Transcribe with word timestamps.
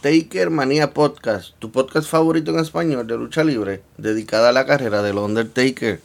Taker 0.00 0.50
Manía 0.50 0.94
Podcast, 0.94 1.54
tu 1.58 1.72
podcast 1.72 2.08
favorito 2.08 2.52
en 2.52 2.60
español 2.60 3.04
de 3.08 3.16
lucha 3.16 3.42
libre, 3.42 3.82
dedicada 3.96 4.50
a 4.50 4.52
la 4.52 4.64
carrera 4.64 5.02
del 5.02 5.18
Undertaker. 5.18 6.00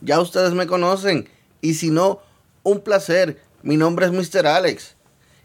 Ya 0.00 0.18
ustedes 0.18 0.52
me 0.52 0.66
conocen, 0.66 1.28
y 1.60 1.74
si 1.74 1.90
no, 1.90 2.18
un 2.64 2.80
placer. 2.80 3.40
Mi 3.62 3.76
nombre 3.76 4.06
es 4.06 4.12
Mr. 4.12 4.48
Alex. 4.48 4.96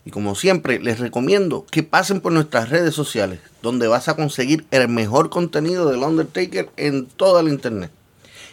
Y 0.03 0.09
como 0.09 0.33
siempre, 0.33 0.79
les 0.79 0.97
recomiendo 0.97 1.67
que 1.69 1.83
pasen 1.83 2.21
por 2.21 2.31
nuestras 2.31 2.69
redes 2.69 2.95
sociales, 2.95 3.39
donde 3.61 3.87
vas 3.87 4.07
a 4.07 4.15
conseguir 4.15 4.65
el 4.71 4.87
mejor 4.87 5.29
contenido 5.29 5.87
del 5.87 6.01
Undertaker 6.01 6.71
en 6.77 7.05
toda 7.05 7.41
el 7.41 7.49
internet. 7.49 7.91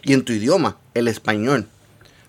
Y 0.02 0.12
en 0.12 0.26
tu 0.26 0.34
idioma, 0.34 0.76
el 0.92 1.08
español. 1.08 1.66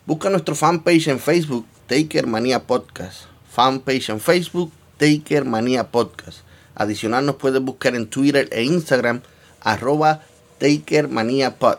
Busca 0.06 0.30
nuestro 0.30 0.56
fanpage 0.56 1.10
en 1.10 1.20
Facebook, 1.20 1.66
Taker 1.88 2.28
Manía 2.28 2.64
Podcast. 2.64 3.24
Fanpage 3.52 4.10
en 4.10 4.22
Facebook, 4.22 4.72
Taker 4.98 5.44
Manía 5.44 5.92
Podcast. 5.92 6.49
Adicional 6.80 7.26
nos 7.26 7.36
puedes 7.36 7.62
buscar 7.62 7.94
en 7.94 8.08
Twitter 8.08 8.48
e 8.54 8.64
Instagram, 8.64 9.22
arroba 9.60 10.24
TakerManiaPod. 10.60 11.76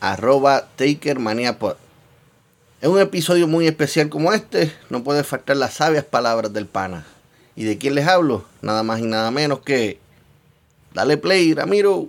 Arroba 0.00 0.68
TakerManiaPod. 0.74 1.76
En 2.80 2.90
un 2.90 2.98
episodio 2.98 3.46
muy 3.46 3.66
especial 3.66 4.08
como 4.08 4.32
este, 4.32 4.72
no 4.88 5.04
puede 5.04 5.22
faltar 5.22 5.58
las 5.58 5.74
sabias 5.74 6.06
palabras 6.06 6.50
del 6.50 6.64
pana. 6.64 7.04
¿Y 7.56 7.64
de 7.64 7.76
quién 7.76 7.94
les 7.94 8.08
hablo? 8.08 8.46
Nada 8.62 8.82
más 8.82 9.00
y 9.00 9.02
nada 9.02 9.30
menos 9.30 9.60
que... 9.60 10.00
Dale 10.94 11.18
play, 11.18 11.52
Ramiro. 11.52 12.08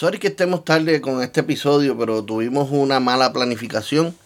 Sorry 0.00 0.18
que 0.18 0.28
estemos 0.28 0.64
tarde 0.64 1.02
con 1.02 1.22
este 1.22 1.40
episodio, 1.40 1.94
pero 1.98 2.24
tuvimos 2.24 2.70
una 2.70 3.00
mala 3.00 3.34
planificación 3.34 4.16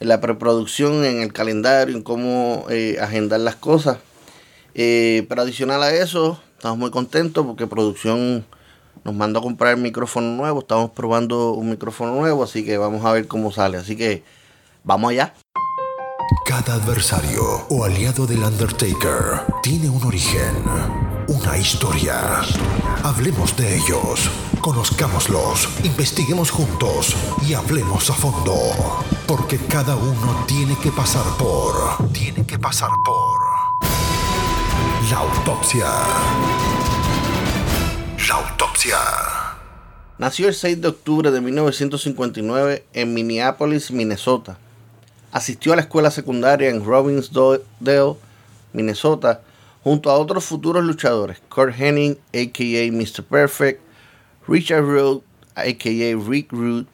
en 0.00 0.08
la 0.08 0.22
preproducción, 0.22 1.04
en 1.04 1.20
el 1.20 1.34
calendario, 1.34 1.94
en 1.94 2.02
cómo 2.02 2.64
eh, 2.70 2.96
agendar 2.98 3.40
las 3.40 3.56
cosas. 3.56 3.98
Eh, 4.74 5.26
pero 5.28 5.42
adicional 5.42 5.82
a 5.82 5.92
eso, 5.92 6.40
estamos 6.56 6.78
muy 6.78 6.90
contentos 6.90 7.44
porque 7.44 7.66
producción 7.66 8.46
nos 9.04 9.14
mandó 9.14 9.40
a 9.40 9.42
comprar 9.42 9.74
el 9.74 9.82
micrófono 9.82 10.34
nuevo. 10.34 10.60
Estamos 10.60 10.92
probando 10.92 11.52
un 11.52 11.68
micrófono 11.68 12.14
nuevo, 12.14 12.42
así 12.42 12.64
que 12.64 12.78
vamos 12.78 13.04
a 13.04 13.12
ver 13.12 13.28
cómo 13.28 13.52
sale. 13.52 13.76
Así 13.76 13.96
que 13.96 14.22
vamos 14.82 15.10
allá. 15.10 15.34
Cada 16.46 16.72
adversario 16.76 17.42
o 17.68 17.84
aliado 17.84 18.26
del 18.26 18.42
Undertaker 18.42 19.42
tiene 19.62 19.90
un 19.90 20.02
origen, 20.04 20.54
una 21.28 21.58
historia. 21.58 22.40
Hablemos 23.02 23.54
de 23.58 23.76
ellos, 23.76 24.30
conozcámoslos, 24.68 25.66
investiguemos 25.82 26.50
juntos 26.50 27.16
y 27.48 27.54
hablemos 27.54 28.10
a 28.10 28.12
fondo. 28.12 28.52
Porque 29.26 29.56
cada 29.56 29.96
uno 29.96 30.44
tiene 30.46 30.76
que 30.82 30.90
pasar 30.90 31.24
por... 31.38 32.12
Tiene 32.12 32.44
que 32.44 32.58
pasar 32.58 32.90
por... 33.02 33.40
La 35.10 35.20
autopsia. 35.20 35.86
La 38.28 38.34
autopsia. 38.34 38.98
Nació 40.18 40.48
el 40.48 40.54
6 40.54 40.82
de 40.82 40.88
octubre 40.88 41.30
de 41.30 41.40
1959 41.40 42.84
en 42.92 43.14
Minneapolis, 43.14 43.90
Minnesota. 43.90 44.58
Asistió 45.32 45.72
a 45.72 45.76
la 45.76 45.82
escuela 45.82 46.10
secundaria 46.10 46.68
en 46.68 46.84
Robbinsdale, 46.84 48.16
Minnesota, 48.74 49.40
junto 49.82 50.10
a 50.10 50.18
otros 50.18 50.44
futuros 50.44 50.84
luchadores, 50.84 51.38
Kurt 51.48 51.74
Hennig, 51.80 52.18
a.k.a. 52.34 52.92
Mr. 52.92 53.24
Perfect, 53.24 53.87
Richard 54.48 54.84
Root, 54.84 55.22
a.k.a. 55.56 56.16
Rick 56.16 56.52
Root, 56.52 56.88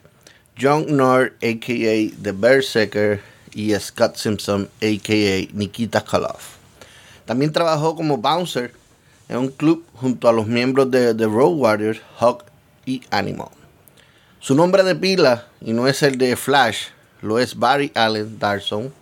John 0.57 0.97
Nord, 0.97 1.33
a.k.a. 1.41 2.11
The 2.21 2.33
Berserker, 2.33 3.21
y 3.53 3.73
Scott 3.79 4.17
Simpson, 4.17 4.69
a.k.a. 4.81 5.47
Nikita 5.53 6.01
Koloff. 6.01 6.57
También 7.25 7.53
trabajó 7.53 7.95
como 7.95 8.17
bouncer 8.17 8.73
en 9.29 9.37
un 9.37 9.47
club 9.47 9.85
junto 9.93 10.27
a 10.27 10.33
los 10.33 10.47
miembros 10.47 10.91
de 10.91 11.15
The 11.15 11.25
Road 11.25 11.53
Warriors, 11.55 12.01
Hawk 12.19 12.43
y 12.85 13.01
Animal. 13.09 13.47
Su 14.41 14.53
nombre 14.53 14.83
de 14.83 14.93
pila, 14.93 15.47
y 15.61 15.71
no 15.71 15.87
es 15.87 16.03
el 16.03 16.17
de 16.17 16.35
Flash, 16.35 16.87
lo 17.21 17.39
es 17.39 17.57
Barry 17.57 17.91
Allen 17.95 18.37
Darson, 18.37 18.93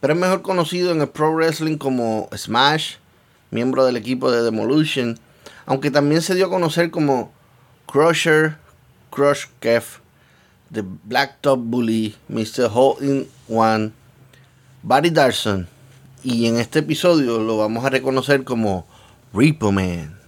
pero 0.00 0.12
es 0.12 0.18
mejor 0.18 0.42
conocido 0.42 0.90
en 0.90 1.00
el 1.00 1.08
pro 1.08 1.32
wrestling 1.32 1.78
como 1.78 2.28
Smash, 2.36 2.96
miembro 3.52 3.86
del 3.86 3.96
equipo 3.96 4.32
de 4.32 4.42
Demolition, 4.42 5.18
aunque 5.64 5.92
también 5.92 6.20
se 6.20 6.34
dio 6.34 6.46
a 6.46 6.50
conocer 6.50 6.90
como 6.90 7.32
Crusher, 7.86 8.58
Crush 9.10 9.46
Kev, 9.60 10.00
The 10.70 10.82
Blacktop 10.82 11.70
Bully, 11.70 12.16
Mr. 12.28 12.68
Hole 12.68 12.98
in 13.00 13.28
One, 13.48 13.92
Barry 14.82 15.10
Darson, 15.10 15.68
y 16.22 16.46
en 16.46 16.58
este 16.58 16.80
episodio 16.80 17.38
lo 17.38 17.56
vamos 17.58 17.84
a 17.84 17.90
reconocer 17.90 18.42
como 18.44 18.86
Repo 19.32 19.70
Man. 19.70 20.18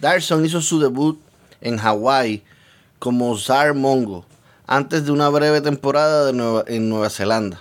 Darson 0.00 0.44
hizo 0.44 0.60
su 0.60 0.80
debut 0.80 1.20
en 1.60 1.78
Hawái 1.78 2.42
como 2.98 3.36
Zar 3.38 3.74
Mongo 3.74 4.26
antes 4.66 5.04
de 5.04 5.12
una 5.12 5.28
breve 5.28 5.60
temporada 5.60 6.26
de 6.26 6.32
Nueva, 6.32 6.64
en 6.66 6.88
Nueva 6.88 7.10
Zelanda. 7.10 7.60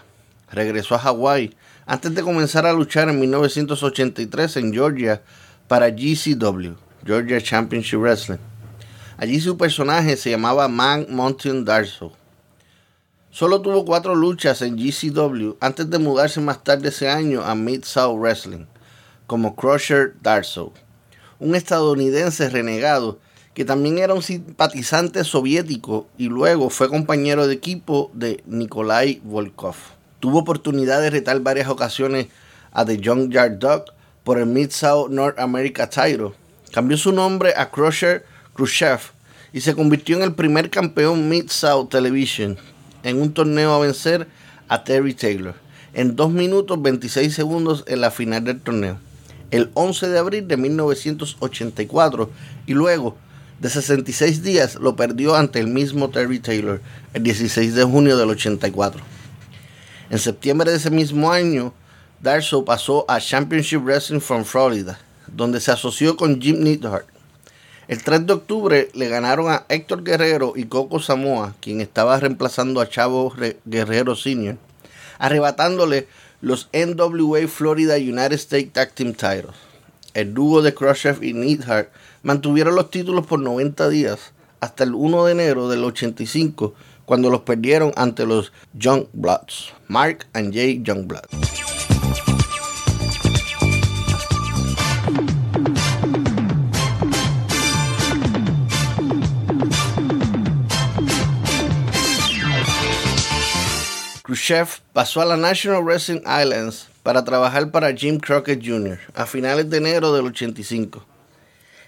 Regresó 0.51 0.95
a 0.95 0.99
Hawái 0.99 1.55
antes 1.85 2.15
de 2.15 2.23
comenzar 2.23 2.65
a 2.65 2.73
luchar 2.73 3.09
en 3.09 3.19
1983 3.19 4.57
en 4.57 4.73
Georgia 4.73 5.21
para 5.67 5.89
GCW, 5.89 6.73
Georgia 7.05 7.41
Championship 7.41 7.99
Wrestling. 7.99 8.39
Allí 9.21 9.41
su 9.41 9.57
personaje 9.57 10.15
se 10.15 10.29
llamaba 10.29 10.69
Man 10.69 11.07
Mountain 11.09 11.65
Darso. 11.65 12.13
Solo 13.29 13.61
tuvo 13.61 13.83
cuatro 13.83 14.15
luchas 14.15 14.61
en 14.61 14.77
GCW 14.77 15.57
antes 15.59 15.89
de 15.89 15.99
mudarse 15.99 16.39
más 16.39 16.63
tarde 16.63 16.87
ese 16.87 17.09
año 17.09 17.43
a 17.43 17.53
Mid-South 17.53 18.17
Wrestling 18.17 18.65
como 19.27 19.57
Crusher 19.57 20.15
Darso, 20.21 20.71
un 21.37 21.53
estadounidense 21.53 22.49
renegado 22.49 23.19
que 23.53 23.65
también 23.65 23.97
era 23.97 24.13
un 24.13 24.21
simpatizante 24.21 25.25
soviético 25.25 26.07
y 26.17 26.29
luego 26.29 26.69
fue 26.69 26.87
compañero 26.87 27.45
de 27.45 27.55
equipo 27.55 28.11
de 28.13 28.41
Nikolai 28.45 29.19
Volkov. 29.25 29.75
Tuvo 30.21 30.39
oportunidad 30.39 31.01
de 31.01 31.09
retar 31.09 31.41
varias 31.41 31.67
ocasiones 31.67 32.27
a 32.71 32.85
The 32.85 32.97
Young 32.97 33.31
Yard 33.33 33.59
Dog 33.59 33.83
por 34.23 34.39
el 34.39 34.45
Mid-South 34.45 35.09
North 35.09 35.37
America 35.37 35.89
Title. 35.89 36.31
Cambió 36.71 36.95
su 36.95 37.11
nombre 37.11 37.53
a 37.57 37.69
Crusher 37.69 38.23
Y 39.51 39.61
se 39.61 39.73
convirtió 39.75 40.17
en 40.17 40.23
el 40.23 40.33
primer 40.33 40.69
campeón 40.69 41.29
Mid-South 41.29 41.89
Television 41.89 42.57
en 43.03 43.21
un 43.21 43.33
torneo 43.33 43.73
a 43.73 43.79
vencer 43.79 44.27
a 44.67 44.83
Terry 44.83 45.13
Taylor. 45.13 45.55
en 45.93 46.15
2 46.15 46.31
minutos 46.31 46.81
26 46.81 47.33
segundos 47.33 47.83
en 47.87 48.01
la 48.01 48.11
final 48.11 48.43
del 48.43 48.61
torneo, 48.61 48.99
el 49.49 49.71
11 49.73 50.07
de 50.09 50.19
abril 50.19 50.47
de 50.47 50.55
1984, 50.55 52.29
y 52.67 52.73
luego 52.73 53.17
de 53.59 53.69
66 53.69 54.43
días 54.43 54.75
lo 54.75 54.95
perdió 54.95 55.35
ante 55.35 55.59
el 55.59 55.67
mismo 55.67 56.09
Terry 56.09 56.39
Taylor 56.39 56.79
el 57.13 57.23
16 57.23 57.73
de 57.73 57.83
junio 57.83 58.17
del 58.17 58.29
84. 58.29 59.01
En 60.11 60.19
septiembre 60.19 60.69
de 60.69 60.77
ese 60.77 60.91
mismo 60.91 61.31
año, 61.31 61.73
Darso 62.21 62.63
pasó 62.63 63.05
a 63.07 63.19
Championship 63.19 63.81
Wrestling 63.83 64.21
from 64.21 64.43
Florida, 64.43 64.99
donde 65.27 65.59
se 65.59 65.71
asoció 65.71 66.15
con 66.15 66.39
Jim 66.39 66.61
Neidhart. 66.63 67.07
El 67.89 68.03
3 68.03 68.27
de 68.27 68.33
octubre 68.33 68.89
le 68.93 69.07
ganaron 69.07 69.49
a 69.49 69.65
Héctor 69.67 70.03
Guerrero 70.03 70.53
y 70.55 70.65
Coco 70.65 70.99
Samoa, 70.99 71.55
quien 71.59 71.81
estaba 71.81 72.19
reemplazando 72.19 72.81
a 72.81 72.87
Chavo 72.87 73.33
Guerrero 73.65 74.15
Sr., 74.15 74.57
arrebatándole 75.17 76.07
los 76.39 76.69
NWA 76.71 77.47
Florida 77.47 77.95
United 77.95 78.33
States 78.33 78.73
Tag 78.73 78.91
Team 78.91 79.13
Titles. 79.13 79.55
El 80.13 80.35
dúo 80.35 80.61
de 80.61 80.75
Khrushchev 80.75 81.23
y 81.23 81.33
Neidhart 81.33 81.89
mantuvieron 82.21 82.75
los 82.75 82.91
títulos 82.91 83.25
por 83.25 83.39
90 83.39 83.89
días 83.89 84.33
hasta 84.59 84.83
el 84.83 84.93
1 84.93 85.25
de 85.25 85.31
enero 85.31 85.67
del 85.67 85.83
85, 85.83 86.75
cuando 87.05 87.31
los 87.31 87.41
perdieron 87.41 87.91
ante 87.95 88.27
los 88.27 88.53
Youngbloods, 88.77 89.73
Mark 89.87 90.27
and 90.33 90.53
Jay 90.53 90.79
Youngblood. 90.83 91.78
Khrushchev 104.29 104.81
pasó 104.93 105.21
a 105.21 105.25
la 105.25 105.37
National 105.37 105.83
Wrestling 105.83 106.21
Islands 106.21 106.87
para 107.01 107.23
trabajar 107.23 107.71
para 107.71 107.95
Jim 107.95 108.19
Crockett 108.19 108.63
Jr. 108.63 108.99
a 109.15 109.25
finales 109.25 109.71
de 109.71 109.77
enero 109.77 110.13
del 110.13 110.27
85. 110.27 111.03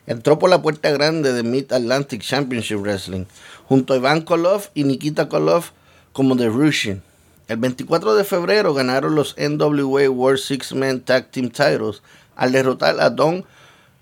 Entró 0.08 0.40
por 0.40 0.50
la 0.50 0.60
puerta 0.60 0.90
grande 0.90 1.34
de 1.34 1.44
Mid 1.44 1.72
Atlantic 1.72 2.24
Championship 2.24 2.80
Wrestling, 2.80 3.26
junto 3.66 3.94
a 3.94 3.98
Ivan 3.98 4.22
Koloff 4.22 4.70
y 4.74 4.86
Nikita 4.86 5.30
Koloff 5.30 5.70
como 6.14 6.36
The 6.36 6.50
Russian. 6.50 7.04
El 7.48 7.58
24 7.58 8.16
de 8.16 8.24
febrero 8.24 8.74
ganaron 8.74 9.14
los 9.14 9.36
NWA 9.38 10.10
World 10.10 10.40
Six 10.40 10.74
Man 10.74 11.02
Tag 11.02 11.30
Team 11.30 11.52
Titles 11.52 12.02
al 12.36 12.54
derrotar 12.54 13.00
a 13.00 13.12
Don 13.12 13.46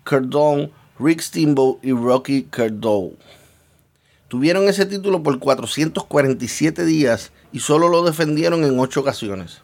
Cardone, 0.04 0.70
Rick 0.98 1.20
Steamboat 1.20 1.84
y 1.84 1.92
Rocky 1.92 2.44
Cardone. 2.44 3.16
Tuvieron 4.28 4.66
ese 4.66 4.86
título 4.86 5.22
por 5.22 5.38
447 5.38 6.86
días 6.86 7.32
y 7.52 7.60
solo 7.60 7.88
lo 7.88 8.04
defendieron 8.04 8.64
en 8.64 8.78
8 8.78 9.00
ocasiones. 9.00 9.60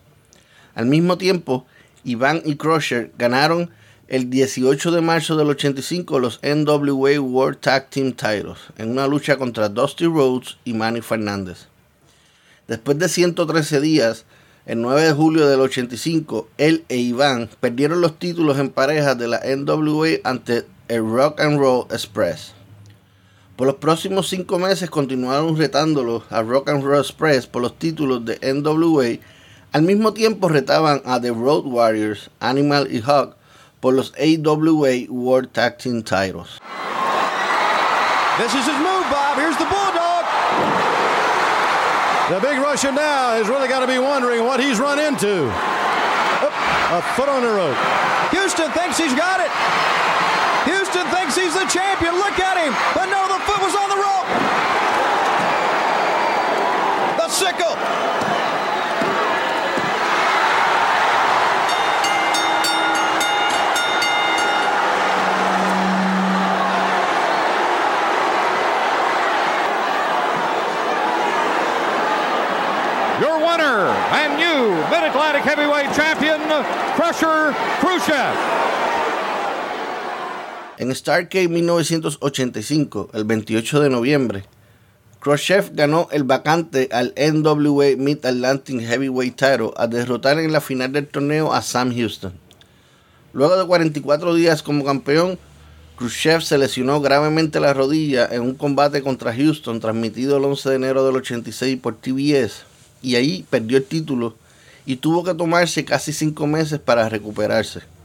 Al 0.74 0.86
mismo 0.86 1.18
tiempo, 1.18 1.66
Iván 2.04 2.42
y 2.44 2.56
Crusher 2.56 3.12
ganaron 3.18 3.70
el 4.08 4.30
18 4.30 4.92
de 4.92 5.00
marzo 5.00 5.36
del 5.36 5.48
85 5.48 6.20
los 6.20 6.40
NWA 6.42 7.18
World 7.20 7.58
Tag 7.58 7.90
Team 7.90 8.12
Titles 8.12 8.58
en 8.78 8.90
una 8.90 9.08
lucha 9.08 9.36
contra 9.36 9.68
Dusty 9.68 10.06
Rhodes 10.06 10.58
y 10.64 10.74
Manny 10.74 11.00
Fernández. 11.00 11.66
Después 12.68 12.98
de 12.98 13.08
113 13.08 13.80
días, 13.80 14.24
el 14.66 14.80
9 14.80 15.02
de 15.02 15.12
julio 15.12 15.46
del 15.48 15.60
85, 15.60 16.48
él 16.58 16.84
e 16.88 16.96
Iván 16.96 17.48
perdieron 17.60 18.00
los 18.00 18.18
títulos 18.18 18.58
en 18.58 18.70
parejas 18.70 19.16
de 19.18 19.28
la 19.28 19.40
NWA 19.44 20.18
ante 20.24 20.64
el 20.88 21.08
Rock 21.08 21.40
and 21.40 21.58
Roll 21.58 21.86
Express. 21.90 22.52
Por 23.56 23.66
los 23.66 23.76
próximos 23.76 24.28
cinco 24.28 24.58
meses 24.58 24.90
continuaron 24.90 25.56
retándolos 25.56 26.24
a 26.30 26.42
Rock 26.42 26.68
and 26.68 26.84
Roll 26.84 27.00
Express 27.00 27.46
por 27.46 27.62
los 27.62 27.78
títulos 27.78 28.24
de 28.24 28.38
NWA. 28.42 29.18
Al 29.72 29.82
mismo 29.82 30.12
tiempo 30.12 30.48
retaban 30.48 31.00
a 31.06 31.20
The 31.20 31.30
Road 31.30 31.64
Warriors, 31.64 32.30
Animal 32.40 32.88
y 32.92 33.00
Hawk 33.00 33.36
por 33.80 33.94
los 33.94 34.12
AWA 34.18 35.08
World 35.08 35.52
Tag 35.52 35.78
Team 35.78 36.02
titles. 36.02 36.60
This 38.38 38.52
is 38.52 38.66
his 38.66 38.78
move, 38.78 39.08
Bob. 39.10 39.38
Here's 39.38 39.56
the 39.56 39.64
Bulldog. 39.64 40.24
The 42.28 42.40
big 42.40 42.58
Russian 42.60 42.94
now 42.94 43.32
has 43.38 43.48
really 43.48 43.68
got 43.68 43.80
to 43.80 43.86
be 43.86 43.98
wondering 43.98 44.44
what 44.44 44.60
he's 44.60 44.78
run 44.78 44.98
into. 44.98 45.50
a 46.92 47.02
foot 47.16 47.28
on 47.28 47.42
the 47.42 47.50
rope. 47.50 47.76
Houston 48.30 48.70
thinks 48.70 48.98
he's 48.98 49.14
got 49.14 49.40
it. 49.40 49.50
Houston 50.70 51.05
thinks 51.36 51.54
he's 51.54 51.62
the 51.62 51.68
champion. 51.68 52.14
Look 52.14 52.38
at 52.40 52.56
him. 52.56 52.72
But 52.94 53.06
no, 53.06 53.28
the 53.28 53.38
foot 53.44 53.60
was 53.62 53.74
on 53.74 53.88
the 53.90 53.96
rope. 53.96 54.28
The 57.18 57.28
sickle. 57.28 57.76
Your 73.20 73.38
winner 73.38 73.88
and 74.12 74.36
new 74.36 74.74
Mid-Atlantic 74.90 75.42
Heavyweight 75.42 75.92
Champion, 75.94 76.40
Crusher 76.96 77.52
Khrushchev. 77.80 78.65
En 80.78 80.94
Starcade 80.94 81.48
1985, 81.48 83.08
el 83.14 83.24
28 83.24 83.80
de 83.80 83.88
noviembre, 83.88 84.44
Khrushchev 85.20 85.70
ganó 85.72 86.08
el 86.12 86.24
vacante 86.24 86.90
al 86.92 87.14
NWA 87.16 87.96
Mid 87.96 88.22
Atlantic 88.26 88.82
Heavyweight 88.82 89.36
Title 89.36 89.70
al 89.78 89.88
derrotar 89.88 90.38
en 90.38 90.52
la 90.52 90.60
final 90.60 90.92
del 90.92 91.06
torneo 91.06 91.54
a 91.54 91.62
Sam 91.62 91.96
Houston. 91.96 92.34
Luego 93.32 93.56
de 93.56 93.66
44 93.66 94.34
días 94.34 94.62
como 94.62 94.84
campeón, 94.84 95.38
Khrushchev 95.96 96.42
se 96.42 96.58
lesionó 96.58 97.00
gravemente 97.00 97.58
la 97.58 97.72
rodilla 97.72 98.28
en 98.30 98.42
un 98.42 98.54
combate 98.54 99.00
contra 99.00 99.34
Houston 99.34 99.80
transmitido 99.80 100.36
el 100.36 100.44
11 100.44 100.68
de 100.68 100.76
enero 100.76 101.06
del 101.06 101.16
86 101.16 101.78
por 101.80 101.96
TBS 101.96 102.64
y 103.00 103.14
ahí 103.14 103.46
perdió 103.48 103.78
el 103.78 103.84
título 103.84 104.36
y 104.84 104.96
tuvo 104.96 105.24
que 105.24 105.32
tomarse 105.32 105.86
casi 105.86 106.12
cinco 106.12 106.46
meses 106.46 106.78
para 106.78 107.08
recuperarse. 107.08 107.95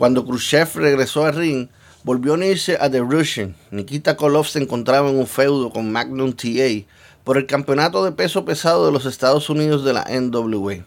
Cuando 0.00 0.24
Khrushchev 0.24 0.76
regresó 0.76 1.26
al 1.26 1.34
ring, 1.34 1.68
volvió 2.04 2.32
a 2.32 2.36
unirse 2.36 2.78
a 2.80 2.90
The 2.90 3.00
Russian. 3.00 3.54
Nikita 3.70 4.16
Koloff 4.16 4.48
se 4.48 4.58
encontraba 4.58 5.10
en 5.10 5.18
un 5.18 5.26
feudo 5.26 5.68
con 5.68 5.92
Magnum 5.92 6.32
TA 6.32 6.86
por 7.22 7.36
el 7.36 7.44
campeonato 7.44 8.02
de 8.02 8.12
peso 8.12 8.46
pesado 8.46 8.86
de 8.86 8.92
los 8.92 9.04
Estados 9.04 9.50
Unidos 9.50 9.84
de 9.84 9.92
la 9.92 10.06
NWA. 10.08 10.86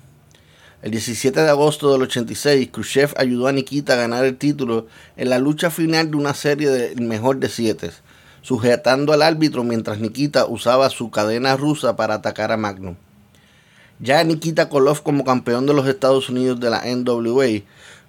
El 0.82 0.90
17 0.90 1.42
de 1.42 1.48
agosto 1.48 1.92
del 1.92 2.02
86, 2.02 2.70
Khrushchev 2.72 3.14
ayudó 3.16 3.46
a 3.46 3.52
Nikita 3.52 3.94
a 3.94 3.98
ganar 3.98 4.26
el 4.26 4.36
título 4.36 4.88
en 5.16 5.30
la 5.30 5.38
lucha 5.38 5.70
final 5.70 6.10
de 6.10 6.18
una 6.18 6.34
serie 6.34 6.70
de 6.70 7.00
mejor 7.00 7.38
de 7.38 7.50
siete, 7.50 7.92
sujetando 8.42 9.14
al 9.14 9.22
árbitro 9.22 9.64
mientras 9.64 10.00
Nikita 10.00 10.48
usaba 10.48 10.90
su 10.90 11.12
cadena 11.12 11.56
rusa 11.56 11.96
para 11.96 12.16
atacar 12.16 12.52
a 12.52 12.58
Magnum. 12.58 12.96
Ya 14.00 14.24
Nikita 14.24 14.70
Koloff 14.70 15.02
como 15.02 15.24
campeón 15.24 15.68
de 15.68 15.76
los 15.76 15.88
Estados 15.88 16.30
Unidos 16.30 16.60
de 16.60 16.72
la 16.72 16.82
NWA 16.84 17.62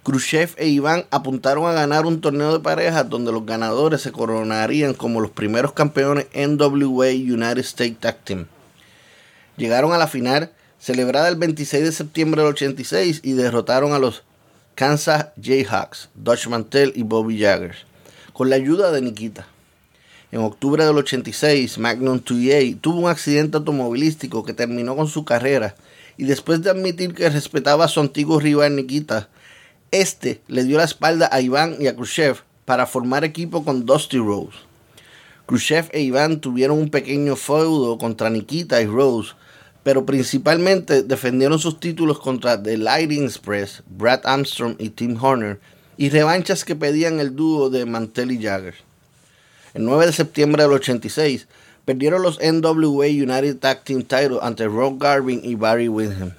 Khrushchev 0.05 0.51
e 0.59 0.69
Iván 0.69 1.07
apuntaron 1.11 1.67
a 1.67 1.73
ganar 1.73 2.05
un 2.05 2.21
torneo 2.21 2.53
de 2.53 2.61
parejas 2.61 3.09
donde 3.09 3.33
los 3.33 3.47
ganadores 3.47 4.03
se 4.03 4.13
coronarían 4.13 4.93
como 4.93 5.19
los 5.23 5.31
primeros 5.31 5.73
campeones 5.73 6.27
NWA 6.35 7.09
United 7.09 7.61
States 7.61 7.99
Tag 7.99 8.19
Team. 8.23 8.47
Llegaron 9.57 9.95
a 9.95 9.99
la 9.99 10.07
final, 10.07 10.51
celebrada 10.79 11.29
el 11.29 11.37
26 11.37 11.85
de 11.85 11.93
septiembre 11.93 12.43
del 12.43 12.53
86, 12.53 13.21
y 13.23 13.33
derrotaron 13.33 13.95
a 13.95 13.99
los 13.99 14.25
Kansas 14.75 15.29
Jayhawks, 15.43 16.11
Dutch 16.15 16.49
Mantel 16.49 16.93
y 16.95 17.03
Bobby 17.03 17.39
Jaggers, 17.39 17.79
con 18.35 18.51
la 18.51 18.57
ayuda 18.57 18.93
de 18.93 19.01
Nikita. 19.01 19.47
En 20.33 20.41
octubre 20.41 20.85
del 20.85 20.99
86, 20.99 21.79
Magnum 21.79 22.19
2A 22.19 22.79
tuvo 22.79 22.99
un 23.01 23.09
accidente 23.09 23.57
automovilístico 23.57 24.45
que 24.45 24.53
terminó 24.53 24.97
con 24.97 25.09
su 25.09 25.25
carrera, 25.25 25.77
y 26.19 26.25
después 26.25 26.61
de 26.61 26.69
admitir 26.69 27.15
que 27.15 27.31
respetaba 27.31 27.87
a 27.87 27.89
su 27.89 28.01
antiguo 28.01 28.39
rival 28.39 28.77
Nikita, 28.77 29.31
este 30.01 30.41
le 30.49 30.65
dio 30.65 30.79
la 30.79 30.85
espalda 30.85 31.29
a 31.31 31.41
Iván 31.41 31.77
y 31.81 31.87
a 31.87 31.95
Khrushchev 31.95 32.39
para 32.65 32.87
formar 32.87 33.25
equipo 33.25 33.65
con 33.65 33.87
Dusty 33.87 34.19
Rose. 34.19 34.57
Khrushchev 35.47 35.89
e 35.93 36.01
Iván 36.01 36.41
tuvieron 36.41 36.79
un 36.79 36.91
pequeño 36.91 37.37
feudo 37.37 37.99
contra 37.99 38.31
Nikita 38.31 38.81
y 38.81 38.87
Rose, 38.87 39.33
pero 39.83 40.07
principalmente 40.07 41.03
defendieron 41.03 41.59
sus 41.59 41.79
títulos 41.79 42.19
contra 42.19 42.63
The 42.63 42.79
Lighting 42.79 43.25
Express, 43.25 43.83
Brad 43.87 44.21
Armstrong 44.25 44.77
y 44.79 44.89
Tim 44.89 45.23
Horner, 45.23 45.61
y 45.97 46.09
revanchas 46.09 46.65
que 46.65 46.75
pedían 46.75 47.21
el 47.21 47.37
dúo 47.37 47.69
de 47.69 47.85
Mantel 47.85 48.33
y 48.33 48.43
Jagger. 48.43 48.75
El 49.75 49.85
9 49.85 50.07
de 50.07 50.13
septiembre 50.13 50.63
del 50.63 50.73
86, 50.73 51.47
perdieron 51.85 52.23
los 52.23 52.39
NWA 52.41 53.07
United 53.07 53.59
Tag 53.59 53.85
Team 53.85 54.03
Title 54.03 54.39
ante 54.41 54.67
Rob 54.67 54.99
Garvin 54.99 55.41
y 55.45 55.55
Barry 55.55 55.89
Windham. 55.89 56.33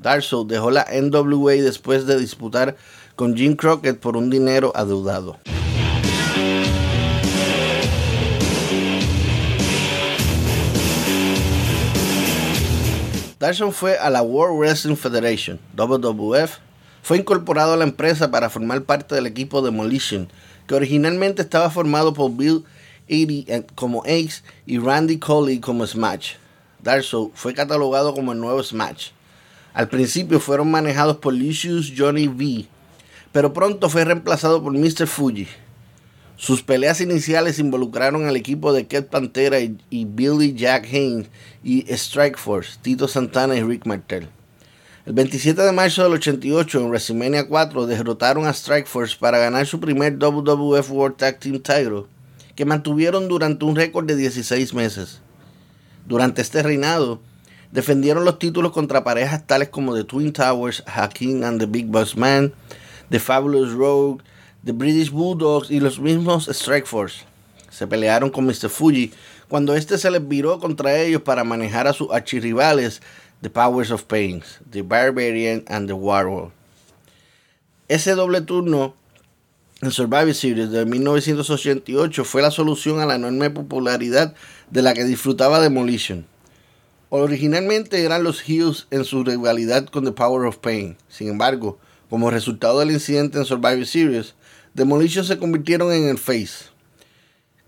Darso 0.00 0.44
dejó 0.44 0.70
la 0.70 0.86
NWA 0.90 1.52
después 1.54 2.06
de 2.06 2.18
disputar 2.18 2.76
con 3.16 3.36
Jim 3.36 3.56
Crockett 3.56 3.98
por 3.98 4.16
un 4.16 4.30
dinero 4.30 4.72
adeudado. 4.74 5.38
Darson 13.38 13.72
fue 13.72 13.98
a 13.98 14.08
la 14.08 14.22
World 14.22 14.58
Wrestling 14.58 14.96
Federation, 14.96 15.60
WWF, 15.76 16.58
fue 17.02 17.18
incorporado 17.18 17.74
a 17.74 17.76
la 17.76 17.84
empresa 17.84 18.30
para 18.30 18.48
formar 18.48 18.84
parte 18.84 19.14
del 19.14 19.26
equipo 19.26 19.60
Demolition, 19.60 20.30
que 20.66 20.74
originalmente 20.74 21.42
estaba 21.42 21.68
formado 21.68 22.14
por 22.14 22.34
Bill 22.34 22.64
Eadie 23.06 23.66
como 23.74 24.02
Ace 24.04 24.42
y 24.64 24.78
Randy 24.78 25.18
Coley 25.18 25.60
como 25.60 25.86
Smash. 25.86 26.36
Darso 26.82 27.30
fue 27.34 27.52
catalogado 27.52 28.14
como 28.14 28.32
el 28.32 28.40
nuevo 28.40 28.62
Smash. 28.62 29.10
Al 29.74 29.88
principio 29.88 30.38
fueron 30.38 30.70
manejados 30.70 31.16
por 31.16 31.34
Lucius 31.34 31.92
Johnny 31.96 32.28
V, 32.28 32.66
pero 33.32 33.52
pronto 33.52 33.90
fue 33.90 34.04
reemplazado 34.04 34.62
por 34.62 34.72
Mr. 34.72 35.08
Fuji. 35.08 35.48
Sus 36.36 36.62
peleas 36.62 37.00
iniciales 37.00 37.58
involucraron 37.58 38.26
al 38.26 38.36
equipo 38.36 38.72
de 38.72 38.86
Ket 38.86 39.08
Pantera 39.08 39.58
y, 39.58 40.04
Billy 40.04 40.54
Jack 40.54 40.86
Haynes 40.92 41.26
y 41.64 41.84
Strike 41.92 42.38
Force, 42.38 42.78
Tito 42.82 43.08
Santana 43.08 43.56
y 43.56 43.64
Rick 43.64 43.84
Martel. 43.84 44.28
El 45.06 45.12
27 45.12 45.60
de 45.60 45.72
marzo 45.72 46.04
del 46.04 46.12
88 46.12 46.78
en 46.78 46.88
WrestleMania 46.88 47.48
4 47.48 47.86
derrotaron 47.86 48.46
a 48.46 48.52
Strike 48.52 48.86
Force 48.86 49.16
para 49.18 49.38
ganar 49.38 49.66
su 49.66 49.80
primer 49.80 50.18
WWF 50.18 50.90
World 50.90 51.16
Tag 51.16 51.40
Team 51.40 51.60
Title, 51.60 52.04
que 52.54 52.64
mantuvieron 52.64 53.26
durante 53.26 53.64
un 53.64 53.74
récord 53.74 54.06
de 54.06 54.14
16 54.14 54.72
meses. 54.72 55.20
Durante 56.06 56.42
este 56.42 56.62
reinado, 56.62 57.20
defendieron 57.74 58.24
los 58.24 58.38
títulos 58.38 58.70
contra 58.70 59.02
parejas 59.02 59.48
tales 59.48 59.68
como 59.68 59.96
The 59.96 60.04
Twin 60.04 60.32
Towers, 60.32 60.84
Hakim 60.86 61.42
and 61.42 61.58
the 61.58 61.66
Big 61.66 61.86
Boss 61.86 62.16
Man, 62.16 62.54
The 63.10 63.18
Fabulous 63.18 63.72
Rogue, 63.72 64.22
The 64.64 64.70
British 64.70 65.10
Bulldogs 65.10 65.72
y 65.72 65.80
los 65.80 65.98
mismos 65.98 66.46
Strike 66.46 66.86
Force. 66.86 67.24
Se 67.70 67.88
pelearon 67.88 68.30
con 68.30 68.46
Mr. 68.46 68.68
Fuji 68.68 69.12
cuando 69.48 69.74
este 69.74 69.98
se 69.98 70.08
les 70.08 70.26
viró 70.26 70.60
contra 70.60 70.96
ellos 70.96 71.22
para 71.22 71.42
manejar 71.42 71.88
a 71.88 71.92
sus 71.92 72.12
archirrivales 72.12 73.02
The 73.42 73.50
Powers 73.50 73.90
of 73.90 74.04
Pain, 74.04 74.44
The 74.70 74.82
Barbarian 74.82 75.64
and 75.66 75.88
The 75.88 75.94
Warlord. 75.94 76.52
Ese 77.88 78.14
doble 78.14 78.40
turno 78.42 78.94
en 79.82 79.90
Survivor 79.90 80.32
Series 80.32 80.70
de 80.70 80.86
1988 80.86 82.24
fue 82.24 82.40
la 82.40 82.52
solución 82.52 83.00
a 83.00 83.06
la 83.06 83.16
enorme 83.16 83.50
popularidad 83.50 84.32
de 84.70 84.82
la 84.82 84.94
que 84.94 85.02
disfrutaba 85.02 85.60
Demolition. 85.60 86.32
Originalmente 87.16 88.04
eran 88.04 88.24
los 88.24 88.40
Heels 88.40 88.88
en 88.90 89.04
su 89.04 89.22
rivalidad 89.22 89.86
con 89.86 90.04
The 90.04 90.10
Power 90.10 90.48
of 90.48 90.56
Pain. 90.56 90.96
Sin 91.06 91.28
embargo, 91.28 91.78
como 92.10 92.28
resultado 92.28 92.80
del 92.80 92.90
incidente 92.90 93.38
en 93.38 93.44
Survivor 93.44 93.86
Series, 93.86 94.34
Demolition 94.72 95.24
se 95.24 95.38
convirtieron 95.38 95.92
en 95.92 96.08
el 96.08 96.18
face. 96.18 96.72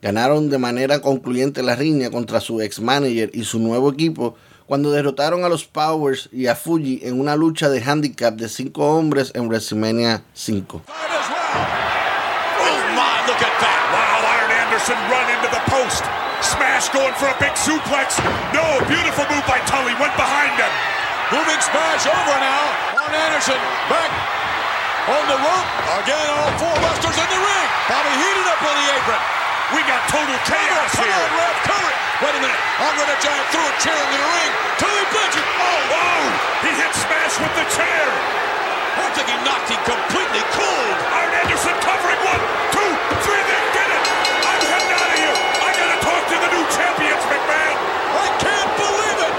Ganaron 0.02 0.50
de 0.50 0.58
manera 0.58 1.00
concluyente 1.00 1.62
la 1.62 1.76
riña 1.76 2.10
contra 2.10 2.40
su 2.40 2.60
ex 2.60 2.80
manager 2.80 3.30
y 3.32 3.44
su 3.44 3.60
nuevo 3.60 3.92
equipo 3.92 4.34
cuando 4.66 4.90
derrotaron 4.90 5.44
a 5.44 5.48
los 5.48 5.64
Powers 5.64 6.28
y 6.32 6.48
a 6.48 6.56
Fuji 6.56 7.02
en 7.04 7.20
una 7.20 7.36
lucha 7.36 7.68
de 7.68 7.80
handicap 7.80 8.34
de 8.34 8.48
cinco 8.48 8.96
hombres 8.96 9.30
en 9.36 9.46
WrestleMania 9.46 10.24
5. 10.34 10.82
Smash 16.46 16.94
going 16.94 17.10
for 17.18 17.26
a 17.26 17.34
big 17.42 17.50
suplex. 17.58 18.22
No, 18.54 18.62
beautiful 18.86 19.26
move 19.26 19.42
by 19.50 19.58
Tully. 19.66 19.90
Went 19.98 20.14
behind 20.14 20.54
him. 20.54 20.70
Moving 21.34 21.58
smash 21.58 22.06
over 22.06 22.36
now 22.38 23.02
on 23.02 23.10
Anderson. 23.10 23.58
Back 23.90 24.10
on 25.10 25.26
the 25.26 25.38
rope. 25.42 25.68
Again, 26.06 26.26
all 26.38 26.54
four 26.54 26.76
busters 26.78 27.18
in 27.18 27.28
the 27.34 27.40
ring. 27.42 27.68
Bobby 27.90 28.14
heated 28.22 28.46
up 28.46 28.62
on 28.62 28.74
the 28.78 28.86
apron. 28.94 29.22
We 29.74 29.82
got 29.90 29.98
total 30.06 30.38
chaos 30.46 30.94
Come 30.94 31.10
here. 31.10 31.18
On, 31.18 31.34
ref, 31.34 31.56
cover 31.66 31.90
it. 31.90 31.98
Wait 32.22 32.34
a 32.38 32.40
minute. 32.46 32.62
Andre 32.78 33.04
the 33.10 33.18
Giant 33.18 33.46
threw 33.50 33.66
a 33.66 33.74
chair 33.82 33.98
into 33.98 34.18
the 34.22 34.30
ring. 34.30 34.52
Tully 34.78 35.04
Blanchard. 35.10 35.48
Oh, 35.50 35.78
whoa. 35.90 36.22
He 36.62 36.70
hit 36.78 36.92
Smash 36.94 37.34
with 37.42 37.54
the 37.58 37.66
chair. 37.74 38.06
I 39.02 39.10
think 39.18 39.26
he 39.26 39.36
knocked 39.42 39.66
him 39.66 39.82
completely 39.82 40.46
cold. 40.54 40.94
Arn 41.10 41.32
Anderson 41.42 41.74
covering 41.82 42.22
one, 42.22 42.42
two, 42.70 42.90
three. 43.26 43.45
Champions, 46.76 47.24
McMahon. 47.32 47.76
I 48.24 48.28
can't 48.44 48.72
believe 48.76 49.18
it. 49.28 49.34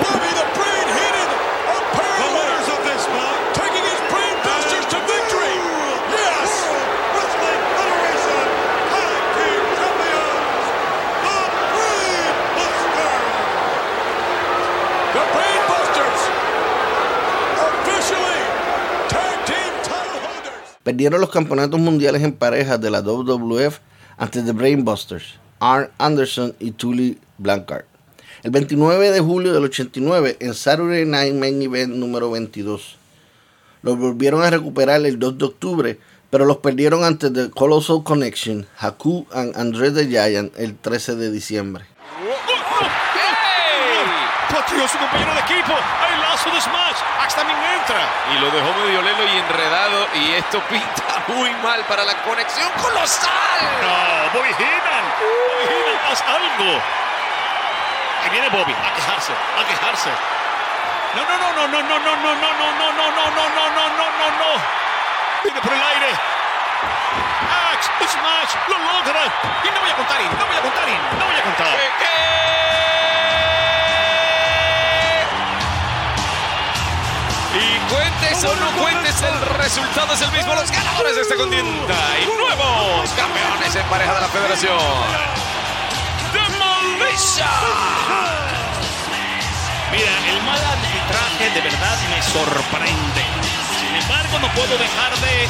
Bobby 0.00 0.30
the 0.32 0.46
Brain 0.56 0.86
the 2.20 2.28
winners 2.36 2.68
of 2.74 2.80
this 2.88 3.04
match 3.12 3.40
taking 3.60 3.84
his 3.84 4.00
Brain 4.08 4.34
Busters 4.44 4.86
to 4.92 4.98
victory. 5.04 5.54
Yes. 6.16 6.50
Wrestling 7.14 7.62
Federation 7.76 8.44
Tag 8.92 9.22
Team 9.36 9.62
Champions, 9.78 10.64
the 11.24 11.38
Brain 11.76 12.32
Busters. 12.56 13.24
The 15.16 15.24
Brain 15.34 15.60
Busters 15.70 16.20
officially 17.68 18.40
tag 19.12 19.36
team 19.48 19.72
title 19.84 20.20
holders. 20.24 20.68
Perdieron 20.82 21.20
los 21.20 21.30
campeonatos 21.30 21.80
mundiales 21.80 22.22
en 22.22 22.32
parejas 22.32 22.80
de 22.80 22.90
la 22.90 23.00
WWF 23.02 23.80
ante 24.16 24.42
The 24.42 24.52
Brainbusters, 24.52 25.38
Arn 25.60 25.90
Anderson 25.98 26.54
y 26.58 26.72
Tully 26.72 27.18
Blanchard. 27.38 27.84
El 28.42 28.50
29 28.50 29.10
de 29.10 29.20
julio 29.20 29.52
del 29.52 29.64
89 29.64 30.38
en 30.40 30.54
Saturday 30.54 31.04
Night 31.04 31.34
Main 31.34 31.60
Event 31.60 31.94
número 31.94 32.30
22. 32.30 32.96
Los 33.82 33.98
volvieron 33.98 34.42
a 34.42 34.50
recuperar 34.50 35.04
el 35.04 35.18
2 35.18 35.38
de 35.38 35.44
octubre, 35.44 35.98
pero 36.30 36.46
los 36.46 36.58
perdieron 36.58 37.04
ante 37.04 37.30
The 37.30 37.50
Colossal 37.50 38.02
Connection, 38.02 38.66
Haku 38.78 39.26
and 39.32 39.56
André 39.56 39.90
the 39.90 40.06
Giant 40.06 40.52
el 40.58 40.76
13 40.76 41.16
de 41.16 41.30
diciembre. 41.30 41.84
Su 44.70 44.98
compañero 44.98 45.34
de 45.34 45.40
equipo. 45.40 45.74
Lazo 46.22 46.50
de 46.50 46.60
Smash. 46.60 46.98
Axe 47.22 47.36
también 47.36 47.58
entra. 47.58 48.00
Y 48.32 48.38
lo 48.38 48.50
dejó 48.50 48.72
medio 48.80 49.02
lelo 49.02 49.24
y 49.24 49.38
enredado. 49.38 50.06
Y 50.14 50.32
esto 50.34 50.60
pinta 50.70 51.22
muy 51.28 51.50
mal 51.56 51.84
para 51.84 52.04
la 52.04 52.14
conexión 52.22 52.70
colosal. 52.80 53.60
No, 53.82 54.38
Bobby 54.38 54.48
Heenan. 54.58 55.04
Bobby 55.20 55.74
Heenan, 55.74 56.10
haz 56.10 56.22
algo. 56.22 56.80
Ahí 58.22 58.30
viene 58.30 58.48
Bobby 58.48 58.72
a 58.72 58.94
quejarse, 58.94 59.32
a 59.32 59.64
quejarse. 59.68 60.10
No, 61.14 61.22
no, 61.24 61.36
no, 61.38 61.52
no, 61.52 61.68
no, 61.68 61.82
no, 61.82 61.98
no, 61.98 62.16
no, 62.16 62.34
no, 62.34 62.52
no, 62.52 62.72
no, 62.78 62.92
no, 62.92 63.10
no, 63.10 63.30
no, 63.30 63.48
no, 63.50 63.68
no, 63.70 63.88
no, 63.90 64.06
no, 64.18 64.26
no. 64.38 64.50
Viene 65.44 65.60
por 65.60 65.72
el 65.72 65.82
aire. 65.82 66.10
Axe, 67.72 67.90
Smash, 68.08 68.54
lo 68.68 68.78
logra. 68.78 69.22
Y 69.64 69.70
no 69.70 69.80
voy 69.80 69.90
a 69.90 69.94
contar, 69.94 70.20
no 70.20 70.46
voy 70.46 70.56
a 70.56 70.60
contar, 70.62 70.86
no 70.86 70.94
voy 70.94 70.96
a 70.96 71.10
contar. 71.10 71.19
Y 78.40 78.42
cuentes 78.42 78.44
o 78.44 78.64
no 78.64 78.82
cuentes, 78.82 79.22
el 79.22 79.58
resultado 79.58 80.14
es 80.14 80.22
el 80.22 80.32
mismo. 80.32 80.54
Los 80.54 80.70
ganadores 80.70 81.14
de 81.14 81.22
esta 81.22 81.36
contienda 81.36 81.96
y 82.22 82.26
nuevos 82.26 83.10
campeones 83.10 83.76
en 83.76 83.86
pareja 83.88 84.14
de 84.14 84.20
la 84.20 84.28
federación. 84.28 84.78
Demolition. 86.32 87.48
Mira, 89.92 90.12
el 90.30 90.42
mal 90.42 90.58
arbitraje 90.58 91.50
de 91.52 91.60
verdad 91.60 91.98
me 92.08 92.22
sorprende. 92.22 93.24
Sin 93.78 93.94
embargo, 93.94 94.38
no 94.40 94.48
puedo 94.54 94.78
dejar 94.78 95.14
de 95.18 95.48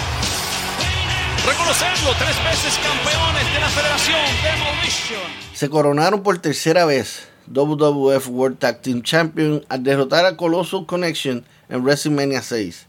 reconocerlo. 1.46 2.14
Tres 2.18 2.44
veces 2.44 2.80
campeones 2.82 3.52
de 3.54 3.60
la 3.60 3.68
federación 3.68 4.20
Demolition. 4.42 5.50
Se 5.54 5.70
coronaron 5.70 6.24
por 6.24 6.38
tercera 6.38 6.86
vez 6.86 7.29
WWF 7.52 8.28
World 8.28 8.58
Tag 8.58 8.80
Team 8.80 9.02
Champion 9.02 9.64
al 9.68 9.82
derrotar 9.82 10.24
a 10.24 10.36
Colossal 10.36 10.86
Connection 10.86 11.44
en 11.68 11.82
WrestleMania 11.82 12.42
6, 12.42 12.86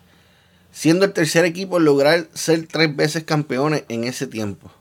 siendo 0.72 1.06
el 1.06 1.13
tercer 1.13 1.46
equipo 1.46 1.77
en 1.77 1.86
lograr 1.86 2.27
ser 2.34 2.68
tres 2.68 2.96
veces 2.96 3.24
campeones 3.24 3.86
en 3.89 4.03
ese 4.03 4.27
tiempo. 4.27 4.72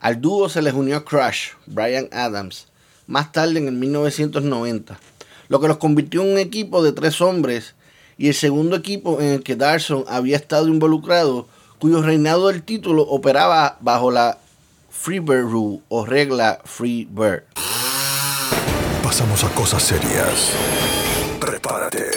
Al 0.00 0.20
dúo 0.20 0.48
se 0.48 0.60
les 0.60 0.74
unió 0.74 1.04
Crush, 1.04 1.50
Brian 1.66 2.08
Adams, 2.10 2.66
más 3.06 3.30
tarde 3.30 3.58
en 3.58 3.68
el 3.68 3.74
1990, 3.74 4.98
lo 5.48 5.60
que 5.60 5.68
los 5.68 5.76
convirtió 5.76 6.22
en 6.22 6.32
un 6.32 6.38
equipo 6.38 6.82
de 6.82 6.92
tres 6.92 7.20
hombres 7.20 7.74
y 8.18 8.28
el 8.28 8.34
segundo 8.34 8.76
equipo 8.76 9.20
en 9.20 9.28
el 9.28 9.42
que 9.42 9.56
Darson 9.56 10.04
había 10.08 10.36
estado 10.36 10.66
involucrado, 10.66 11.46
cuyo 11.78 12.02
reinado 12.02 12.48
del 12.48 12.62
título 12.64 13.02
operaba 13.02 13.78
bajo 13.80 14.10
la 14.10 14.38
Freebird 14.90 15.48
Rule 15.48 15.80
o 15.88 16.04
regla 16.04 16.60
Freebird. 16.64 17.44
Pasamos 19.10 19.42
a 19.42 19.48
cosas 19.56 19.82
serias. 19.82 20.52
Prepárate, 21.40 22.12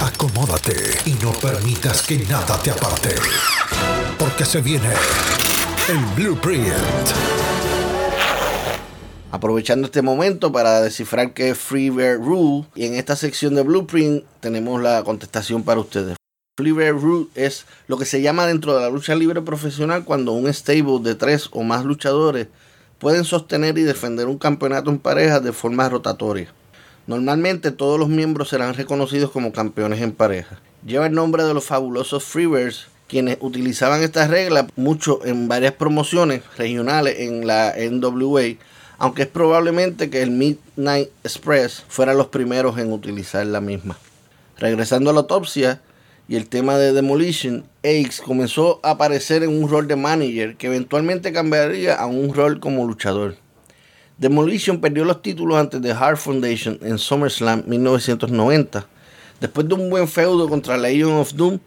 acomódate 0.00 0.74
y 1.06 1.12
no 1.22 1.30
permitas 1.30 2.04
que 2.04 2.18
nada 2.28 2.60
te 2.60 2.72
aparte. 2.72 3.14
Porque 4.18 4.44
se 4.44 4.60
viene 4.60 4.88
el 5.88 5.98
Blueprint. 6.16 6.74
Aprovechando 9.30 9.86
este 9.86 10.02
momento 10.02 10.50
para 10.50 10.80
descifrar 10.82 11.34
qué 11.34 11.50
es 11.50 11.58
Freebird 11.58 12.20
Rule 12.20 12.66
y 12.74 12.86
en 12.86 12.96
esta 12.96 13.14
sección 13.14 13.54
de 13.54 13.62
Blueprint 13.62 14.24
tenemos 14.40 14.82
la 14.82 15.04
contestación 15.04 15.62
para 15.62 15.78
ustedes. 15.78 16.16
Freebird 16.56 17.00
Rule 17.00 17.28
es 17.36 17.64
lo 17.86 17.96
que 17.96 18.06
se 18.06 18.22
llama 18.22 18.44
dentro 18.44 18.74
de 18.74 18.80
la 18.80 18.90
lucha 18.90 19.14
libre 19.14 19.40
profesional 19.40 20.02
cuando 20.04 20.32
un 20.32 20.52
stable 20.52 20.98
de 21.00 21.14
tres 21.14 21.48
o 21.52 21.62
más 21.62 21.84
luchadores 21.84 22.48
pueden 23.04 23.24
sostener 23.24 23.76
y 23.76 23.82
defender 23.82 24.28
un 24.28 24.38
campeonato 24.38 24.88
en 24.88 24.98
pareja 24.98 25.38
de 25.38 25.52
forma 25.52 25.90
rotatoria. 25.90 26.48
Normalmente 27.06 27.70
todos 27.70 28.00
los 28.00 28.08
miembros 28.08 28.48
serán 28.48 28.72
reconocidos 28.72 29.30
como 29.30 29.52
campeones 29.52 30.00
en 30.00 30.12
pareja. 30.12 30.58
Lleva 30.86 31.04
el 31.04 31.12
nombre 31.12 31.44
de 31.44 31.52
los 31.52 31.66
fabulosos 31.66 32.24
Freebirds, 32.24 32.86
quienes 33.06 33.36
utilizaban 33.40 34.02
esta 34.02 34.26
regla 34.26 34.68
mucho 34.76 35.20
en 35.26 35.48
varias 35.48 35.74
promociones 35.74 36.44
regionales 36.56 37.16
en 37.18 37.46
la 37.46 37.74
NWA, 37.76 38.56
aunque 38.96 39.24
es 39.24 39.28
probablemente 39.28 40.08
que 40.08 40.22
el 40.22 40.30
Midnight 40.30 41.10
Express 41.24 41.84
fueran 41.86 42.16
los 42.16 42.28
primeros 42.28 42.78
en 42.78 42.90
utilizar 42.90 43.44
la 43.44 43.60
misma. 43.60 43.98
Regresando 44.56 45.10
a 45.10 45.12
la 45.12 45.20
autopsia 45.20 45.82
y 46.26 46.36
el 46.36 46.48
tema 46.48 46.78
de 46.78 46.94
Demolition, 46.94 47.66
Ace 47.84 48.22
comenzó 48.24 48.80
a 48.82 48.92
aparecer 48.92 49.42
en 49.42 49.50
un 49.50 49.68
rol 49.68 49.86
de 49.86 49.94
manager 49.94 50.56
que 50.56 50.68
eventualmente 50.68 51.34
cambiaría 51.34 51.94
a 51.94 52.06
un 52.06 52.32
rol 52.32 52.58
como 52.58 52.86
luchador. 52.86 53.36
Demolition 54.16 54.80
perdió 54.80 55.04
los 55.04 55.20
títulos 55.20 55.58
ante 55.58 55.78
The 55.80 55.94
Heart 55.94 56.16
Foundation 56.16 56.78
en 56.80 56.98
SummerSlam 56.98 57.64
1990. 57.66 58.86
Después 59.38 59.68
de 59.68 59.74
un 59.74 59.90
buen 59.90 60.08
feudo 60.08 60.48
contra 60.48 60.78
Legion 60.78 61.12
of 61.12 61.34
Doom, 61.34 61.58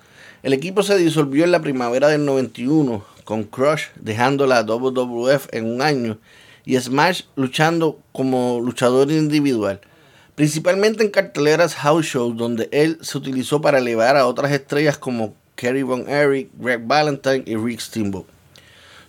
el 0.42 0.54
equipo 0.54 0.82
se 0.82 0.98
disolvió 0.98 1.44
en 1.44 1.52
la 1.52 1.62
primavera 1.62 2.08
del 2.08 2.26
91 2.26 3.06
con 3.24 3.44
Crush 3.44 3.88
dejando 3.96 4.48
la 4.48 4.64
WWF 4.64 5.50
en 5.52 5.66
un 5.70 5.84
año 5.84 6.18
y 6.66 6.80
Smash 6.80 7.24
luchando 7.36 8.00
como 8.12 8.60
luchador 8.60 9.12
individual, 9.12 9.82
principalmente 10.34 11.04
en 11.04 11.12
carteleras 11.12 11.76
house 11.76 12.08
shows 12.08 12.36
donde 12.36 12.70
él 12.72 12.98
se 13.02 13.20
utilizó 13.20 13.62
para 13.62 13.78
elevar 13.78 14.18
a 14.18 14.26
otras 14.26 14.52
estrellas 14.52 14.98
como 14.98 15.36
Kerry 15.58 15.84
Von 15.84 16.08
Erich, 16.08 16.50
Greg 16.58 16.88
Valentine 16.88 17.44
y 17.46 17.58
Rick 17.58 17.82
Steamboat. 17.82 18.26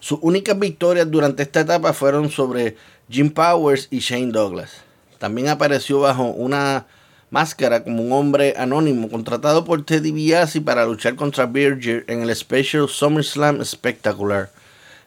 Sus 0.00 0.19
únicas 0.23 0.59
victorias 0.59 1.09
durante 1.09 1.45
esta 1.45 1.61
etapa 1.61 1.93
fueron 1.93 2.31
sobre 2.31 2.76
Jim 3.09 3.31
Powers 3.31 3.87
y 3.93 4.00
Shane 4.00 4.33
Douglas. 4.33 4.73
También 5.19 5.49
apareció 5.49 6.00
bajo 6.00 6.25
una 6.25 6.87
máscara 7.31 7.85
como 7.85 8.02
un 8.02 8.12
hombre 8.12 8.55
anónimo 8.57 9.09
contratado 9.09 9.64
por 9.64 9.85
Teddy 9.85 10.11
DiBiase 10.11 10.61
para 10.62 10.87
luchar 10.87 11.14
contra 11.14 11.47
Virgil 11.47 12.05
en 12.09 12.23
el 12.23 12.35
Special 12.35 12.88
SummerSlam 12.88 13.64
Spectacular 13.64 14.50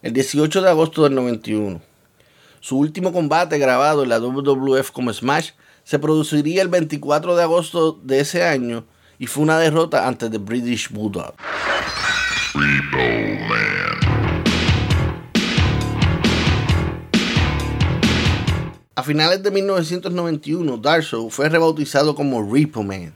el 0.01 0.13
18 0.13 0.61
de 0.61 0.69
agosto 0.69 1.03
del 1.03 1.15
91. 1.15 1.79
Su 2.59 2.77
último 2.77 3.13
combate 3.13 3.57
grabado 3.59 4.03
en 4.03 4.09
la 4.09 4.19
WWF 4.19 4.91
como 4.91 5.13
Smash 5.13 5.51
se 5.83 5.99
produciría 5.99 6.61
el 6.61 6.69
24 6.69 7.35
de 7.35 7.43
agosto 7.43 7.99
de 8.03 8.19
ese 8.19 8.43
año 8.43 8.83
y 9.21 9.27
fue 9.27 9.43
una 9.43 9.59
derrota 9.59 10.07
ante 10.07 10.31
The 10.31 10.39
British 10.39 10.89
Bulldog. 10.89 11.35
A 18.95 19.03
finales 19.03 19.43
de 19.43 19.51
1991, 19.51 20.77
Darso 20.77 21.29
fue 21.29 21.49
rebautizado 21.49 22.15
como 22.15 22.51
Repo 22.51 22.81
Man, 22.81 23.13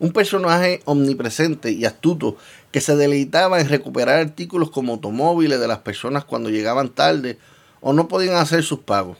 un 0.00 0.12
personaje 0.12 0.82
omnipresente 0.86 1.70
y 1.70 1.84
astuto 1.84 2.36
que 2.72 2.80
se 2.80 2.96
deleitaba 2.96 3.60
en 3.60 3.68
recuperar 3.68 4.18
artículos 4.18 4.72
como 4.72 4.94
automóviles 4.94 5.60
de 5.60 5.68
las 5.68 5.78
personas 5.78 6.24
cuando 6.24 6.50
llegaban 6.50 6.88
tarde 6.88 7.38
o 7.80 7.92
no 7.92 8.08
podían 8.08 8.34
hacer 8.34 8.64
sus 8.64 8.80
pagos. 8.80 9.18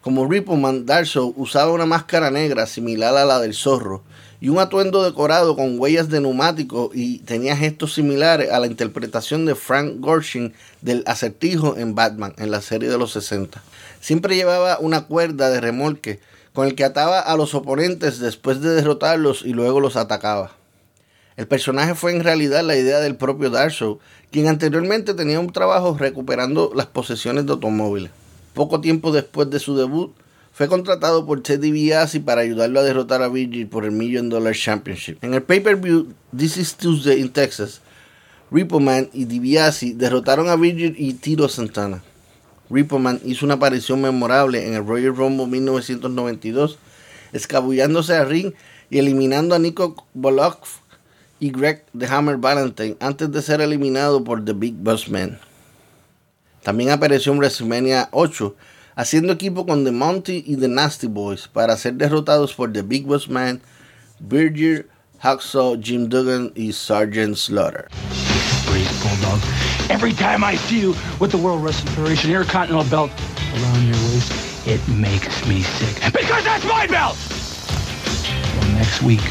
Como 0.00 0.26
Repo 0.26 0.56
Man, 0.56 0.84
Darso 0.84 1.32
usaba 1.36 1.70
una 1.70 1.86
máscara 1.86 2.32
negra 2.32 2.66
similar 2.66 3.16
a 3.16 3.24
la 3.24 3.38
del 3.38 3.54
zorro 3.54 4.02
y 4.40 4.48
un 4.48 4.58
atuendo 4.58 5.02
decorado 5.02 5.54
con 5.54 5.78
huellas 5.78 6.08
de 6.08 6.20
neumático 6.20 6.90
y 6.94 7.18
tenía 7.18 7.56
gestos 7.56 7.94
similares 7.94 8.50
a 8.50 8.58
la 8.58 8.66
interpretación 8.66 9.44
de 9.44 9.54
Frank 9.54 9.96
Gorshin 9.98 10.54
del 10.80 11.02
acertijo 11.06 11.76
en 11.76 11.94
Batman 11.94 12.34
en 12.38 12.50
la 12.50 12.62
serie 12.62 12.88
de 12.88 12.98
los 12.98 13.12
60. 13.12 13.62
Siempre 14.00 14.36
llevaba 14.36 14.78
una 14.78 15.02
cuerda 15.02 15.50
de 15.50 15.60
remolque 15.60 16.20
con 16.54 16.66
el 16.66 16.74
que 16.74 16.84
ataba 16.84 17.20
a 17.20 17.36
los 17.36 17.54
oponentes 17.54 18.18
después 18.18 18.60
de 18.60 18.70
derrotarlos 18.70 19.42
y 19.44 19.52
luego 19.52 19.80
los 19.80 19.96
atacaba. 19.96 20.52
El 21.36 21.46
personaje 21.46 21.94
fue 21.94 22.12
en 22.12 22.24
realidad 22.24 22.64
la 22.64 22.76
idea 22.76 22.98
del 22.98 23.16
propio 23.16 23.50
Darso, 23.50 23.98
quien 24.30 24.48
anteriormente 24.48 25.14
tenía 25.14 25.40
un 25.40 25.52
trabajo 25.52 25.96
recuperando 25.98 26.72
las 26.74 26.86
posesiones 26.86 27.46
de 27.46 27.52
automóviles. 27.52 28.10
Poco 28.52 28.80
tiempo 28.80 29.12
después 29.12 29.48
de 29.48 29.60
su 29.60 29.76
debut, 29.76 30.12
fue 30.60 30.68
contratado 30.68 31.24
por 31.24 31.42
Teddy 31.42 31.70
DiBiase 31.70 32.20
para 32.20 32.42
ayudarlo 32.42 32.80
a 32.80 32.82
derrotar 32.82 33.22
a 33.22 33.28
Virgil 33.28 33.66
por 33.66 33.86
el 33.86 33.92
Million 33.92 34.28
Dollar 34.28 34.54
Championship. 34.54 35.16
En 35.24 35.32
el 35.32 35.42
pay-per-view 35.42 36.12
This 36.36 36.58
is 36.58 36.74
Tuesday 36.74 37.18
in 37.18 37.30
Texas, 37.30 37.80
Repo 38.50 38.78
Man 38.78 39.08
y 39.14 39.24
DiBiase 39.24 39.94
derrotaron 39.94 40.50
a 40.50 40.56
Virgil 40.56 40.94
y 40.98 41.14
Tito 41.14 41.48
Santana. 41.48 42.02
Ripperman 42.68 43.22
hizo 43.24 43.46
una 43.46 43.54
aparición 43.54 44.02
memorable 44.02 44.66
en 44.66 44.74
el 44.74 44.86
Royal 44.86 45.16
Rumble 45.16 45.46
1992, 45.46 46.76
escabullándose 47.32 48.12
a 48.12 48.26
ring 48.26 48.52
y 48.90 48.98
eliminando 48.98 49.54
a 49.54 49.58
Nico 49.58 50.06
Bolok 50.12 50.58
y 51.38 51.52
Greg 51.52 51.86
The 51.98 52.04
Hammer 52.04 52.36
Valentine 52.36 52.98
antes 53.00 53.32
de 53.32 53.40
ser 53.40 53.62
eliminado 53.62 54.22
por 54.22 54.44
The 54.44 54.52
Big 54.52 54.74
Boss 54.74 55.08
Man. 55.08 55.38
También 56.62 56.90
apareció 56.90 57.32
en 57.32 57.38
WrestleMania 57.38 58.10
8, 58.12 58.54
haciendo 58.96 59.32
equipo 59.32 59.66
con 59.66 59.84
The 59.84 59.92
Monty 59.92 60.44
y 60.46 60.56
The 60.56 60.68
Nasty 60.68 61.06
Boys 61.06 61.48
para 61.48 61.76
ser 61.76 61.94
derrotados 61.94 62.54
por 62.54 62.72
The 62.72 62.82
Big 62.82 63.06
Boss 63.06 63.28
Man, 63.28 63.60
Virgil, 64.20 64.86
Hacksaw, 65.18 65.80
Jim 65.80 66.08
Duggan 66.08 66.52
y 66.54 66.72
Sergeant 66.72 67.36
Slaughter. 67.36 67.88
Every 69.90 70.12
time 70.12 70.44
I 70.44 70.56
see 70.56 70.80
you 70.80 70.94
with 71.18 71.32
the 71.32 71.36
World 71.36 71.62
Wrestling 71.64 71.92
Federation 71.94 72.30
Intercontinental 72.30 72.88
belt 72.88 73.10
around 73.54 73.82
your 73.84 73.96
waist, 74.08 74.32
it 74.66 74.80
makes 74.88 75.46
me 75.46 75.62
sick. 75.62 76.12
Because 76.12 76.44
that's 76.44 76.64
my 76.64 76.86
belt! 76.86 77.16
Well, 78.56 78.72
next 78.76 79.02
week, 79.02 79.24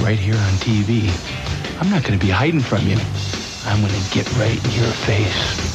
right 0.00 0.18
here 0.18 0.34
on 0.34 0.52
TV, 0.64 1.10
I'm 1.80 1.90
not 1.90 2.02
going 2.02 2.18
to 2.18 2.24
be 2.24 2.32
hiding 2.32 2.60
from 2.60 2.86
you. 2.86 2.96
I'm 3.66 3.80
going 3.80 3.92
to 3.92 4.14
get 4.14 4.26
right 4.38 4.58
in 4.64 4.70
your 4.72 4.90
face. 5.04 5.71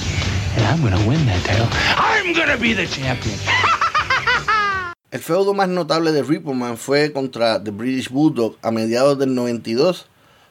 And 0.58 0.65
I'm 0.65 0.82
to 0.82 1.08
win 1.08 1.24
that 1.28 1.43
title. 1.46 1.67
I'm 1.72 2.34
to 2.34 2.58
be 2.60 2.74
the 2.74 2.88
champion. 2.88 3.38
El 5.12 5.20
feudo 5.22 5.54
más 5.54 5.70
notable 5.70 6.12
de 6.12 6.24
Ripperman 6.24 6.78
fue 6.78 7.13
contra 7.13 7.63
The 7.63 7.72
British 7.72 8.10
Bulldog 8.10 8.58
a 8.63 8.72
mediados 8.72 9.20
del 9.20 9.36
92, 9.36 10.08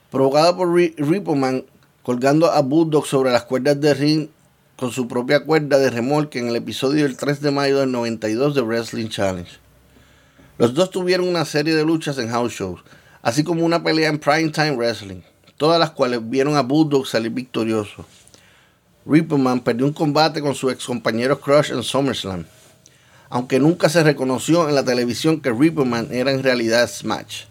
provocado 0.09 0.55
por 0.55 0.73
Ripperman 0.73 1.65
colgando 2.03 2.49
a 2.49 2.61
Bulldog 2.61 3.05
sobre 3.05 3.31
las 3.31 3.43
cuerdas 3.43 3.81
de 3.81 3.93
ring 3.93 4.29
con 4.77 4.91
su 4.91 5.09
propia 5.09 5.43
cuerda 5.43 5.77
de 5.77 5.89
remolque 5.89 6.39
en 6.39 6.47
el 6.47 6.55
episodio 6.55 7.03
del 7.03 7.17
3 7.17 7.41
de 7.41 7.51
mayo 7.51 7.79
del 7.79 7.91
92 7.91 8.55
de 8.55 8.61
Wrestling 8.61 9.09
Challenge. 9.09 9.51
Los 10.57 10.73
dos 10.73 10.89
tuvieron 10.89 11.27
una 11.27 11.43
serie 11.43 11.75
de 11.75 11.83
luchas 11.83 12.17
en 12.17 12.29
house 12.29 12.53
shows, 12.53 12.81
así 13.21 13.43
como 13.43 13.65
una 13.65 13.83
pelea 13.83 14.09
en 14.09 14.19
Primetime 14.19 14.77
Wrestling, 14.77 15.21
todas 15.57 15.79
las 15.79 15.91
cuales 15.91 16.21
vieron 16.29 16.55
a 16.55 16.61
Bulldog 16.61 17.05
salir 17.05 17.31
victorioso. 17.31 18.05
Ripperman 19.07 19.61
perdió 19.61 19.85
un 19.85 19.93
combate 19.93 20.41
con 20.41 20.55
su 20.55 20.69
ex 20.69 20.85
compañero 20.85 21.39
Crush 21.39 21.71
en 21.71 21.83
SummerSlam, 21.83 22.45
aunque 23.29 23.59
nunca 23.59 23.89
se 23.89 24.03
reconoció 24.03 24.67
en 24.67 24.75
la 24.75 24.83
televisión 24.83 25.41
que 25.41 25.51
Ripperman 25.51 26.09
era 26.11 26.31
en 26.31 26.43
realidad 26.43 26.89
Smash. 26.89 27.43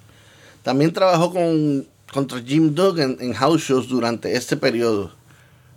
También 0.63 0.93
trabajó 0.93 1.33
con 1.33 1.87
contra 2.13 2.41
Jim 2.41 2.75
Duggan 2.75 3.19
en 3.21 3.33
house 3.35 3.63
shows 3.63 3.89
durante 3.89 4.37
este 4.37 4.57
periodo. 4.57 5.13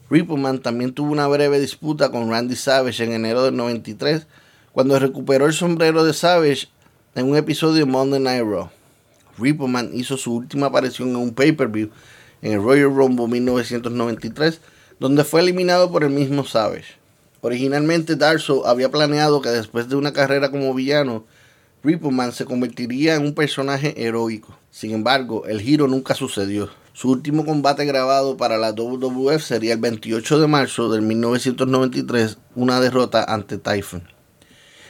Rippleman 0.09 0.59
también 0.59 0.93
tuvo 0.93 1.11
una 1.11 1.27
breve 1.27 1.59
disputa 1.59 2.09
con 2.11 2.29
Randy 2.29 2.55
Savage 2.55 3.03
en 3.03 3.11
enero 3.11 3.43
del 3.43 3.55
93, 3.55 4.25
cuando 4.71 4.97
recuperó 4.97 5.45
el 5.45 5.53
sombrero 5.53 6.03
de 6.03 6.13
Savage 6.13 6.67
en 7.15 7.29
un 7.29 7.35
episodio 7.35 7.85
de 7.85 7.91
Monday 7.91 8.19
Night 8.19 8.43
Raw. 8.43 8.69
Rippleman 9.37 9.91
hizo 9.93 10.17
su 10.17 10.35
última 10.35 10.67
aparición 10.67 11.09
en 11.09 11.17
un 11.17 11.33
pay-per-view 11.33 11.89
en 12.41 12.53
el 12.53 12.63
Royal 12.63 12.95
Rumble 12.95 13.27
1993, 13.27 14.61
donde 14.99 15.23
fue 15.23 15.41
eliminado 15.41 15.91
por 15.91 16.03
el 16.03 16.09
mismo 16.09 16.45
Savage. 16.45 16.99
Originalmente 17.41 18.17
Darso 18.17 18.67
había 18.67 18.91
planeado 18.91 19.41
que 19.41 19.49
después 19.49 19.87
de 19.87 19.95
una 19.95 20.11
carrera 20.11 20.51
como 20.51 20.73
villano, 20.73 21.25
Rippleman 21.83 22.33
se 22.33 22.43
convertiría 22.43 23.15
en 23.15 23.23
un 23.23 23.33
personaje 23.33 23.93
heroico. 24.05 24.57
Sin 24.69 24.91
embargo, 24.91 25.45
el 25.45 25.61
giro 25.61 25.87
nunca 25.87 26.13
sucedió. 26.13 26.69
Su 26.91 27.09
último 27.09 27.45
combate 27.45 27.85
grabado 27.85 28.35
para 28.35 28.57
la 28.57 28.73
WWF 28.73 29.41
sería 29.41 29.71
el 29.71 29.79
28 29.79 30.39
de 30.39 30.47
marzo 30.47 30.91
de 30.91 30.99
1993, 30.99 32.37
una 32.55 32.81
derrota 32.81 33.23
ante 33.23 33.57
Typhon. 33.57 34.03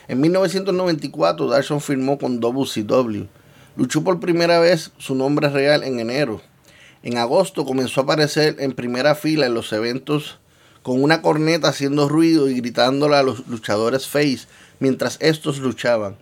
En 0.08 0.20
1994, 0.20 1.48
Darson 1.48 1.82
firmó 1.82 2.18
con 2.18 2.40
WCW. 2.40 3.26
Luchó 3.76 4.04
por 4.04 4.20
primera 4.20 4.60
vez 4.60 4.92
su 4.98 5.14
nombre 5.14 5.50
real 5.50 5.84
en 5.84 6.00
enero. 6.00 6.42
En 7.04 7.18
agosto 7.18 7.66
comenzó 7.66 8.02
a 8.02 8.04
aparecer 8.04 8.58
en 8.60 8.74
primera 8.74 9.16
fila 9.16 9.46
en 9.46 9.54
los 9.54 9.72
eventos 9.72 10.40
con 10.84 11.02
una 11.02 11.22
corneta 11.22 11.70
haciendo 11.70 12.10
ruido 12.10 12.50
y 12.50 12.56
gritándole 12.56 13.16
a 13.16 13.24
los 13.24 13.48
luchadores 13.48 14.08
face 14.08 14.42
mientras 14.80 15.18
estos 15.22 15.60
luchaban 15.60 16.16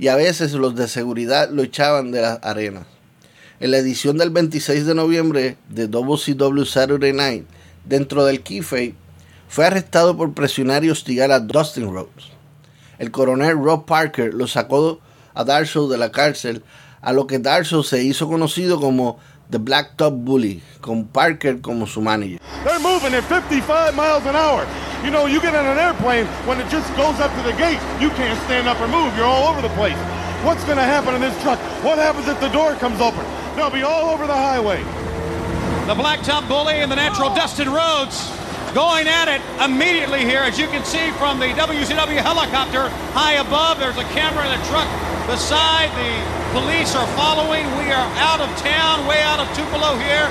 y 0.00 0.08
a 0.08 0.16
veces 0.16 0.52
los 0.52 0.74
de 0.74 0.88
seguridad 0.88 1.50
lo 1.50 1.62
echaban 1.62 2.10
de 2.10 2.22
las 2.22 2.38
arenas. 2.42 2.86
En 3.60 3.70
la 3.70 3.76
edición 3.76 4.16
del 4.16 4.30
26 4.30 4.86
de 4.86 4.94
noviembre 4.94 5.58
de 5.68 5.88
WCW 5.88 6.64
Saturday 6.64 7.12
Night, 7.12 7.44
dentro 7.84 8.24
del 8.24 8.42
keyfabe, 8.42 8.94
fue 9.46 9.66
arrestado 9.66 10.16
por 10.16 10.32
presionar 10.32 10.84
y 10.84 10.90
hostigar 10.90 11.30
a 11.30 11.40
Dustin 11.40 11.92
Rhodes. 11.92 12.30
El 12.98 13.10
coronel 13.10 13.58
Rob 13.62 13.84
Parker 13.84 14.32
lo 14.32 14.46
sacó 14.46 15.00
a 15.34 15.44
Darso 15.44 15.86
de 15.88 15.98
la 15.98 16.10
cárcel, 16.10 16.62
a 17.02 17.12
lo 17.12 17.26
que 17.26 17.38
Darso 17.38 17.82
se 17.82 18.02
hizo 18.02 18.26
conocido 18.26 18.80
como 18.80 19.18
The 19.50 19.58
Black 19.58 19.96
Top 19.96 20.12
Bully, 20.12 20.62
con 20.80 21.06
Parker 21.06 21.58
como 21.58 21.84
su 21.84 22.00
manager. 22.00 22.38
They're 22.62 22.78
moving 22.78 23.14
at 23.14 23.24
55 23.24 23.96
miles 23.96 24.24
an 24.26 24.36
hour. 24.36 24.64
You 25.04 25.10
know, 25.10 25.26
you 25.26 25.40
get 25.40 25.54
in 25.54 25.66
an 25.66 25.76
airplane, 25.76 26.26
when 26.46 26.60
it 26.60 26.70
just 26.70 26.86
goes 26.96 27.18
up 27.18 27.34
to 27.34 27.42
the 27.42 27.56
gate, 27.58 27.80
you 28.00 28.10
can't 28.10 28.38
stand 28.44 28.68
up 28.68 28.80
or 28.80 28.86
move. 28.86 29.16
You're 29.16 29.26
all 29.26 29.48
over 29.48 29.60
the 29.60 29.74
place. 29.74 29.98
What's 30.44 30.62
going 30.64 30.76
to 30.76 30.84
happen 30.84 31.16
in 31.16 31.20
this 31.20 31.34
truck? 31.42 31.58
What 31.82 31.98
happens 31.98 32.28
if 32.28 32.38
the 32.40 32.48
door 32.50 32.74
comes 32.76 33.00
open? 33.00 33.26
They'll 33.56 33.70
be 33.70 33.82
all 33.82 34.10
over 34.10 34.28
the 34.28 34.36
highway. 34.36 34.84
The 35.86 35.94
Blacktop 35.94 36.46
Bully 36.46 36.74
and 36.74 36.90
the 36.90 36.96
natural 36.96 37.34
Dustin 37.34 37.68
Rhodes 37.68 38.30
going 38.74 39.08
at 39.08 39.26
it 39.26 39.42
immediately 39.58 40.20
here. 40.20 40.40
As 40.40 40.58
you 40.58 40.66
can 40.68 40.84
see 40.84 41.10
from 41.18 41.38
the 41.38 41.50
WCW 41.58 42.22
helicopter 42.22 42.88
high 43.12 43.42
above, 43.42 43.78
there's 43.78 43.98
a 43.98 44.08
camera 44.14 44.46
in 44.46 44.52
the 44.54 44.62
truck 44.70 44.86
beside. 45.26 45.90
The 45.98 46.12
police 46.54 46.94
are 46.94 47.06
following. 47.18 47.66
We 47.78 47.90
are 47.90 48.08
out 48.22 48.40
of 48.40 48.50
town, 48.62 49.06
way 49.06 49.22
out 49.22 49.40
of 49.42 49.46
Tupelo 49.54 49.98
here 49.98 50.30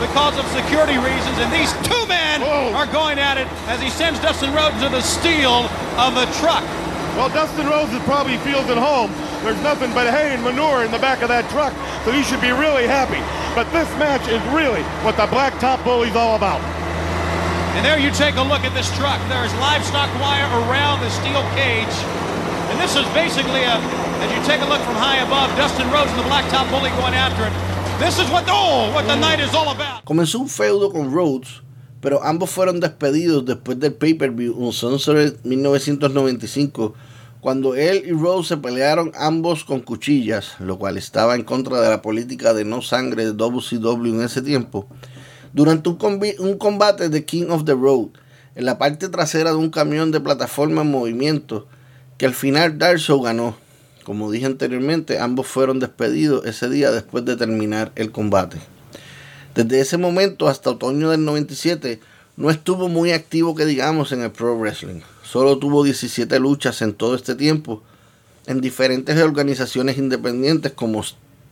because 0.00 0.38
of 0.38 0.46
security 0.54 0.96
reasons. 0.96 1.36
And 1.42 1.52
these 1.52 1.72
two 1.84 2.02
men 2.06 2.40
Whoa. 2.40 2.72
are 2.72 2.86
going 2.88 3.18
at 3.18 3.36
it 3.36 3.48
as 3.68 3.80
he 3.80 3.90
sends 3.90 4.20
Dustin 4.20 4.54
Rhodes 4.54 4.80
to 4.82 4.88
the 4.88 5.02
steel 5.02 5.68
of 5.98 6.14
the 6.14 6.26
truck. 6.40 6.64
Well, 7.18 7.28
Dustin 7.30 7.66
Rhodes 7.66 7.90
probably 8.06 8.38
feels 8.46 8.70
at 8.70 8.78
home. 8.78 9.10
There's 9.42 9.60
nothing 9.62 9.92
but 9.92 10.06
hay 10.06 10.34
and 10.34 10.42
manure 10.42 10.84
in 10.84 10.90
the 10.90 10.98
back 11.02 11.22
of 11.22 11.28
that 11.28 11.50
truck, 11.50 11.74
so 12.04 12.12
he 12.12 12.22
should 12.22 12.40
be 12.40 12.50
really 12.50 12.86
happy. 12.86 13.18
But 13.54 13.66
this 13.74 13.90
match 13.98 14.22
is 14.30 14.42
really 14.54 14.82
what 15.02 15.16
the 15.16 15.26
Blacktop 15.26 15.82
Bully's 15.82 16.14
all 16.14 16.36
about. 16.36 16.62
And 17.78 17.86
there 17.86 18.00
you 18.00 18.10
take 18.10 18.34
a 18.34 18.42
look 18.42 18.66
at 18.66 18.74
this 18.74 18.90
truck. 18.98 19.22
There's 19.30 19.54
livestock 19.62 20.10
wire 20.18 20.50
around 20.66 20.98
the 20.98 21.10
steel 21.10 21.46
cage. 21.54 21.94
And 22.74 22.76
this 22.82 22.98
is 22.98 23.06
basically 23.14 23.62
a, 23.62 23.78
as 24.18 24.28
you 24.34 24.42
take 24.50 24.60
a 24.62 24.66
look 24.66 24.82
from 24.82 24.96
high 24.98 25.22
above, 25.22 25.46
Dustin 25.54 25.86
Rhodes 25.94 26.10
and 26.10 26.18
the 26.18 26.26
Blacktop 26.26 26.66
Bully 26.74 26.90
going 26.98 27.14
after 27.14 27.46
it. 27.46 27.54
This 28.02 28.18
is 28.18 28.28
what, 28.32 28.42
oh, 28.48 28.90
what 28.92 29.06
the 29.06 29.14
night 29.14 29.38
is 29.38 29.54
all 29.54 29.70
about. 29.70 30.04
Comenzó 30.04 30.40
un 30.40 30.48
feudo 30.48 30.90
con 30.90 31.12
Rhodes, 31.12 31.62
pero 32.00 32.20
ambos 32.24 32.50
fueron 32.50 32.80
despedidos 32.80 33.44
después 33.46 33.78
del 33.78 33.94
pay-per-view 33.94 34.56
un 34.56 34.72
Sunset 34.72 35.44
1995, 35.44 36.94
cuando 37.40 37.76
él 37.76 38.02
y 38.04 38.10
Rhodes 38.10 38.48
se 38.48 38.56
pelearon 38.56 39.12
ambos 39.14 39.62
con 39.62 39.82
cuchillas, 39.82 40.56
lo 40.58 40.80
cual 40.80 40.96
estaba 40.96 41.36
en 41.36 41.44
contra 41.44 41.80
de 41.80 41.90
la 41.90 42.02
política 42.02 42.54
de 42.54 42.64
no 42.64 42.82
sangre 42.82 43.24
de 43.24 43.34
WCW 43.34 44.16
en 44.16 44.22
ese 44.22 44.42
tiempo, 44.42 44.88
durante 45.52 45.88
un, 45.88 46.58
combate 46.58 47.08
de 47.08 47.24
King 47.24 47.46
of 47.50 47.64
the 47.64 47.72
Road, 47.72 48.08
en 48.54 48.64
la 48.64 48.78
parte 48.78 49.08
trasera 49.08 49.50
de 49.50 49.56
un 49.56 49.70
camión 49.70 50.10
de 50.10 50.20
plataforma 50.20 50.82
en 50.82 50.90
movimiento, 50.90 51.66
que 52.16 52.26
al 52.26 52.34
final 52.34 52.78
Darso 52.78 53.20
ganó. 53.20 53.56
Como 54.04 54.30
dije 54.30 54.46
anteriormente, 54.46 55.18
ambos 55.18 55.46
fueron 55.46 55.80
despedidos 55.80 56.46
ese 56.46 56.68
día 56.68 56.90
después 56.90 57.24
de 57.24 57.36
terminar 57.36 57.92
el 57.94 58.10
combate. 58.10 58.58
Desde 59.54 59.80
ese 59.80 59.98
momento 59.98 60.48
hasta 60.48 60.70
otoño 60.70 61.10
del 61.10 61.24
97 61.24 62.00
no 62.36 62.50
estuvo 62.50 62.88
muy 62.88 63.12
activo 63.12 63.54
que 63.54 63.66
digamos 63.66 64.12
en 64.12 64.22
el 64.22 64.30
pro 64.30 64.56
wrestling. 64.56 65.00
Solo 65.24 65.58
tuvo 65.58 65.84
17 65.84 66.38
luchas 66.38 66.80
en 66.82 66.94
todo 66.94 67.14
este 67.14 67.34
tiempo 67.34 67.82
en 68.46 68.62
diferentes 68.62 69.20
organizaciones 69.20 69.98
independientes 69.98 70.72
como 70.72 71.02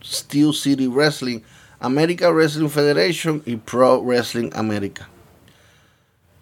Steel 0.03 0.53
City 0.53 0.87
Wrestling, 0.87 1.41
American 1.79 2.33
Wrestling 2.33 2.69
Federation 2.69 3.41
y 3.45 3.55
Pro 3.55 4.01
Wrestling 4.01 4.49
America. 4.53 5.09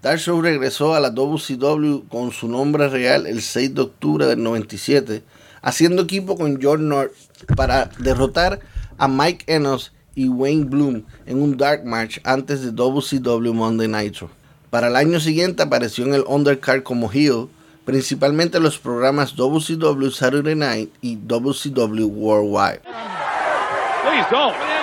Darshow 0.02 0.41
regresó 0.41 0.93
a 0.93 1.00
la 1.00 1.10
WCW 1.10 2.08
con 2.10 2.32
su 2.32 2.48
nombre 2.48 2.88
real 2.89 3.26
el 3.26 3.41
6 3.41 3.74
de 3.74 3.82
octubre 3.82 4.28
del 4.28 4.43
97, 4.43 5.24
haciendo 5.62 6.04
equipo 6.04 6.38
con 6.38 6.60
John 6.62 6.88
North 6.88 7.13
para 7.56 7.89
derrotar 7.98 8.60
a 8.98 9.08
Mike 9.08 9.45
Enos 9.48 9.93
y 10.13 10.30
Wayne 10.30 10.65
Bloom 10.65 11.04
en 11.26 11.41
un 11.41 11.58
Dark 11.58 11.86
Match 11.86 12.19
antes 12.24 12.62
de 12.62 12.71
WCW 12.71 13.54
Monday 13.54 13.88
Nitro. 13.88 14.30
Para 14.69 14.88
el 14.88 14.95
año 14.95 15.19
siguiente 15.19 15.63
apareció 15.63 16.06
en 16.06 16.13
el 16.13 16.24
undercard 16.28 16.84
como 16.84 17.12
heel, 17.12 17.48
principalmente 17.84 18.58
en 18.58 18.63
los 18.63 18.78
programas 18.78 19.36
WCW 19.36 20.10
Saturday 20.10 20.56
Night 20.56 20.93
y 21.02 21.17
WCW 21.17 22.06
Worldwide. 22.06 22.82
Please 24.04 24.28
don't. 24.30 24.75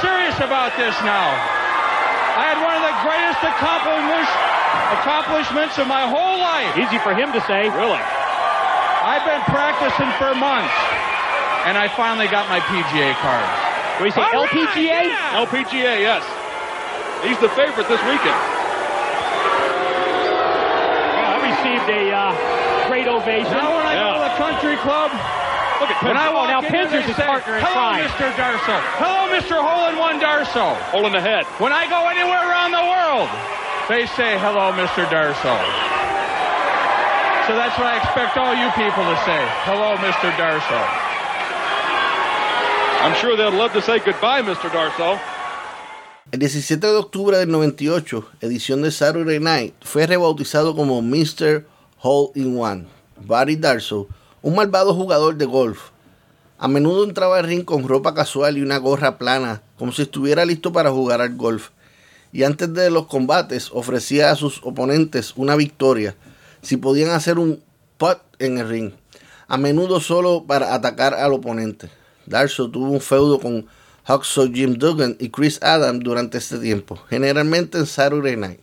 Serious 0.00 0.36
about 0.44 0.76
this 0.76 0.94
now. 1.02 1.28
I 2.36 2.52
had 2.52 2.58
one 2.60 2.76
of 2.76 2.84
the 2.84 2.96
greatest 3.00 3.40
accomplishments 3.40 4.28
accomplishments 5.00 5.78
of 5.78 5.88
my 5.88 6.04
whole 6.06 6.38
life. 6.38 6.76
Easy 6.76 6.98
for 7.00 7.14
him 7.14 7.32
to 7.32 7.40
say. 7.48 7.66
Really? 7.72 8.02
I've 9.06 9.24
been 9.24 9.42
practicing 9.48 10.10
for 10.18 10.34
months, 10.34 10.74
and 11.64 11.78
I 11.78 11.88
finally 11.94 12.28
got 12.28 12.48
my 12.50 12.60
PGA 12.66 13.14
card. 13.22 13.46
What 13.96 14.04
do 14.04 14.10
you 14.10 14.12
say, 14.12 14.22
All 14.22 14.44
right, 14.44 14.50
LPGA? 14.50 15.02
yeah. 15.08 15.42
LPGA, 15.46 15.94
yes. 16.02 16.22
He's 17.24 17.38
the 17.40 17.48
favorite 17.56 17.88
this 17.88 18.02
weekend. 18.04 18.40
I 21.24 21.40
received 21.40 21.88
a 21.88 22.12
uh, 22.12 22.88
great 22.90 23.08
ovation. 23.08 23.56
Now 23.56 23.72
when 23.74 23.86
I 23.86 23.94
go 23.96 24.20
to 24.20 24.22
the 24.28 24.34
country 24.36 24.76
club, 24.84 25.10
Look 25.80 25.90
at 25.90 26.02
when 26.02 26.16
I 26.16 26.26
Penn. 26.26 26.34
walk 26.34 26.48
now 26.48 26.60
in, 26.62 26.72
Pinzer's 26.72 26.92
they 26.92 27.02
his 27.12 27.16
say, 27.16 27.26
partner 27.26 27.56
in 27.56 27.62
Hello, 27.64 27.74
crime." 27.74 28.04
Mr. 28.08 28.26
Darso. 28.32 28.76
Hello, 28.96 29.20
Mr. 29.32 29.56
Hole 29.60 29.88
in 29.92 29.96
One 29.98 30.18
Darso. 30.20 30.74
Hole 30.90 31.06
in 31.06 31.12
the 31.12 31.20
head. 31.20 31.44
When 31.58 31.72
I 31.72 31.86
go 31.88 32.08
anywhere 32.08 32.40
around 32.48 32.72
the 32.72 32.84
world, 32.84 33.28
they 33.88 34.06
say, 34.16 34.38
hello, 34.40 34.72
Mr. 34.72 35.04
Darso. 35.12 35.54
So 37.46 37.54
that's 37.54 37.78
what 37.78 37.86
I 37.86 37.96
expect 38.02 38.36
all 38.36 38.54
you 38.56 38.66
people 38.74 39.04
to 39.06 39.16
say. 39.22 39.38
Hello, 39.68 39.94
Mr. 40.02 40.32
Darso. 40.34 40.80
I'm 43.04 43.14
sure 43.20 43.36
they'd 43.36 43.56
love 43.56 43.72
to 43.74 43.82
say 43.82 43.98
goodbye, 44.00 44.42
Mr. 44.42 44.68
Darso. 44.70 45.20
El 46.32 46.40
17 46.40 46.84
de 46.84 46.96
octubre 46.96 47.36
del 47.38 47.50
98, 47.52 48.24
edición 48.40 48.82
de 48.82 48.90
Saturday 48.90 49.38
Night, 49.38 49.74
fue 49.84 50.06
rebautizado 50.06 50.74
como 50.74 51.00
Mr. 51.02 51.64
Hole 51.98 52.32
in 52.34 52.58
One. 52.58 52.86
Barry 53.20 53.54
Darso, 53.56 54.08
un 54.46 54.54
malvado 54.54 54.94
jugador 54.94 55.34
de 55.34 55.44
golf. 55.44 55.90
A 56.56 56.68
menudo 56.68 57.02
entraba 57.02 57.36
al 57.36 57.46
ring 57.46 57.64
con 57.64 57.88
ropa 57.88 58.14
casual 58.14 58.56
y 58.56 58.62
una 58.62 58.78
gorra 58.78 59.18
plana, 59.18 59.62
como 59.76 59.90
si 59.90 60.02
estuviera 60.02 60.44
listo 60.44 60.72
para 60.72 60.92
jugar 60.92 61.20
al 61.20 61.34
golf. 61.34 61.70
Y 62.30 62.44
antes 62.44 62.72
de 62.72 62.88
los 62.90 63.08
combates 63.08 63.70
ofrecía 63.72 64.30
a 64.30 64.36
sus 64.36 64.60
oponentes 64.62 65.32
una 65.34 65.56
victoria 65.56 66.14
si 66.62 66.76
podían 66.76 67.10
hacer 67.10 67.40
un 67.40 67.60
putt 67.98 68.18
en 68.38 68.58
el 68.58 68.68
ring, 68.68 68.92
a 69.48 69.56
menudo 69.56 69.98
solo 69.98 70.44
para 70.46 70.74
atacar 70.74 71.14
al 71.14 71.32
oponente. 71.32 71.90
Darso 72.26 72.70
tuvo 72.70 72.92
un 72.92 73.00
feudo 73.00 73.40
con 73.40 73.66
Huxley, 74.08 74.52
Jim 74.54 74.74
Duggan 74.74 75.16
y 75.18 75.30
Chris 75.30 75.60
Adams 75.60 76.04
durante 76.04 76.38
este 76.38 76.60
tiempo, 76.60 77.00
generalmente 77.10 77.78
en 77.78 77.86
Saturday 77.86 78.36
Night. 78.36 78.60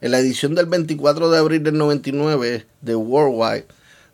En 0.00 0.10
la 0.10 0.18
edición 0.18 0.56
del 0.56 0.66
24 0.66 1.30
de 1.30 1.38
abril 1.38 1.62
del 1.62 1.78
99 1.78 2.66
de 2.80 2.96
Worldwide, 2.96 3.68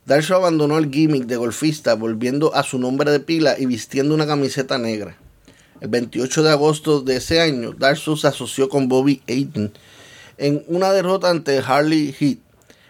Darso 0.07 0.35
abandonó 0.35 0.79
el 0.79 0.91
gimmick 0.91 1.27
de 1.27 1.37
golfista 1.37 1.95
volviendo 1.95 2.55
a 2.55 2.63
su 2.63 2.79
nombre 2.79 3.11
de 3.11 3.21
pila 3.21 3.57
y 3.59 3.67
vistiendo 3.67 4.15
una 4.15 4.27
camiseta 4.27 4.79
negra. 4.79 5.17
El 5.81 5.89
28 5.89 6.43
de 6.43 6.51
agosto 6.51 7.01
de 7.01 7.17
ese 7.17 7.41
año, 7.41 7.73
Darso 7.73 8.17
se 8.17 8.27
asoció 8.27 8.69
con 8.69 8.89
Bobby 8.89 9.23
Eaton 9.27 9.73
en 10.37 10.65
una 10.69 10.93
derrota 10.93 11.31
ante 11.31 11.59
Harley 11.59 12.13
Heat 12.13 12.39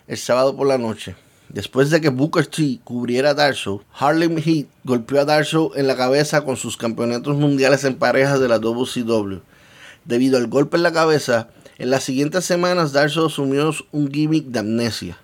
el 0.06 0.18
sábado 0.18 0.56
por 0.56 0.66
la 0.66 0.78
noche. 0.78 1.14
Después 1.48 1.90
de 1.90 2.00
que 2.00 2.10
Booker 2.10 2.46
T 2.46 2.78
cubriera 2.84 3.30
a 3.30 3.34
Darso, 3.34 3.84
Harlem 3.98 4.36
Heat 4.38 4.66
golpeó 4.84 5.20
a 5.20 5.24
Darso 5.24 5.72
en 5.76 5.88
la 5.88 5.96
cabeza 5.96 6.42
con 6.44 6.56
sus 6.56 6.76
campeonatos 6.76 7.36
mundiales 7.36 7.82
en 7.84 7.96
parejas 7.96 8.38
de 8.38 8.48
la 8.48 8.60
WCW. 8.60 9.38
Debido 10.04 10.38
al 10.38 10.46
golpe 10.46 10.76
en 10.76 10.84
la 10.84 10.92
cabeza, 10.92 11.48
en 11.78 11.90
las 11.90 12.04
siguientes 12.04 12.44
semanas 12.44 12.92
Darso 12.92 13.26
asumió 13.26 13.72
un 13.90 14.12
gimmick 14.12 14.46
de 14.46 14.60
amnesia, 14.60 15.18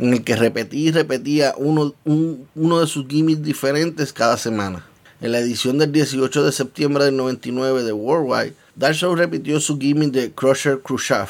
en 0.00 0.14
el 0.14 0.24
que 0.24 0.34
repetía 0.36 0.88
y 0.88 0.92
repetía 0.92 1.54
uno, 1.56 1.94
un- 2.04 2.46
uno 2.54 2.80
de 2.80 2.86
sus 2.86 3.06
gimmicks 3.06 3.42
diferentes 3.42 4.12
cada 4.12 4.36
semana. 4.36 4.84
En 5.20 5.32
la 5.32 5.38
edición 5.40 5.78
del 5.78 5.92
18 5.92 6.42
de 6.44 6.52
septiembre 6.52 7.04
del 7.04 7.16
99 7.16 7.82
de 7.84 7.92
Worldwide, 7.92 8.54
Darso 8.74 9.14
repitió 9.14 9.60
su 9.60 9.78
gimmick 9.78 10.12
de 10.12 10.32
Crusher 10.32 10.80
Khrushchev 10.80 11.28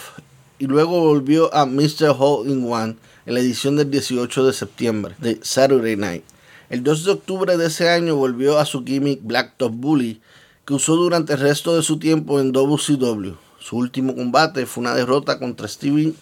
y 0.60 0.66
luego 0.66 1.00
volvió 1.00 1.52
a 1.52 1.66
Mr. 1.66 2.14
Hole 2.16 2.50
in 2.52 2.64
One 2.70 2.96
en 3.26 3.34
la 3.34 3.40
edición 3.40 3.76
del 3.76 3.90
18 3.90 4.46
de 4.46 4.52
septiembre 4.52 5.14
de 5.18 5.40
Saturday 5.42 5.96
Night. 5.96 6.22
El 6.68 6.84
2 6.84 7.04
de 7.04 7.10
octubre 7.10 7.56
de 7.56 7.66
ese 7.66 7.88
año 7.90 8.14
volvió 8.14 8.58
a 8.60 8.64
su 8.66 8.84
gimmick 8.84 9.20
Black 9.24 9.54
Top 9.56 9.72
Bully 9.74 10.20
que 10.64 10.74
usó 10.74 10.94
durante 10.94 11.32
el 11.32 11.40
resto 11.40 11.74
de 11.74 11.82
su 11.82 11.98
tiempo 11.98 12.38
en 12.38 12.52
WCW. 12.52 13.32
Su 13.58 13.76
último 13.76 14.14
combate 14.14 14.66
fue 14.66 14.82
una 14.82 14.94
derrota 14.94 15.40
contra 15.40 15.66
Steven 15.66 16.14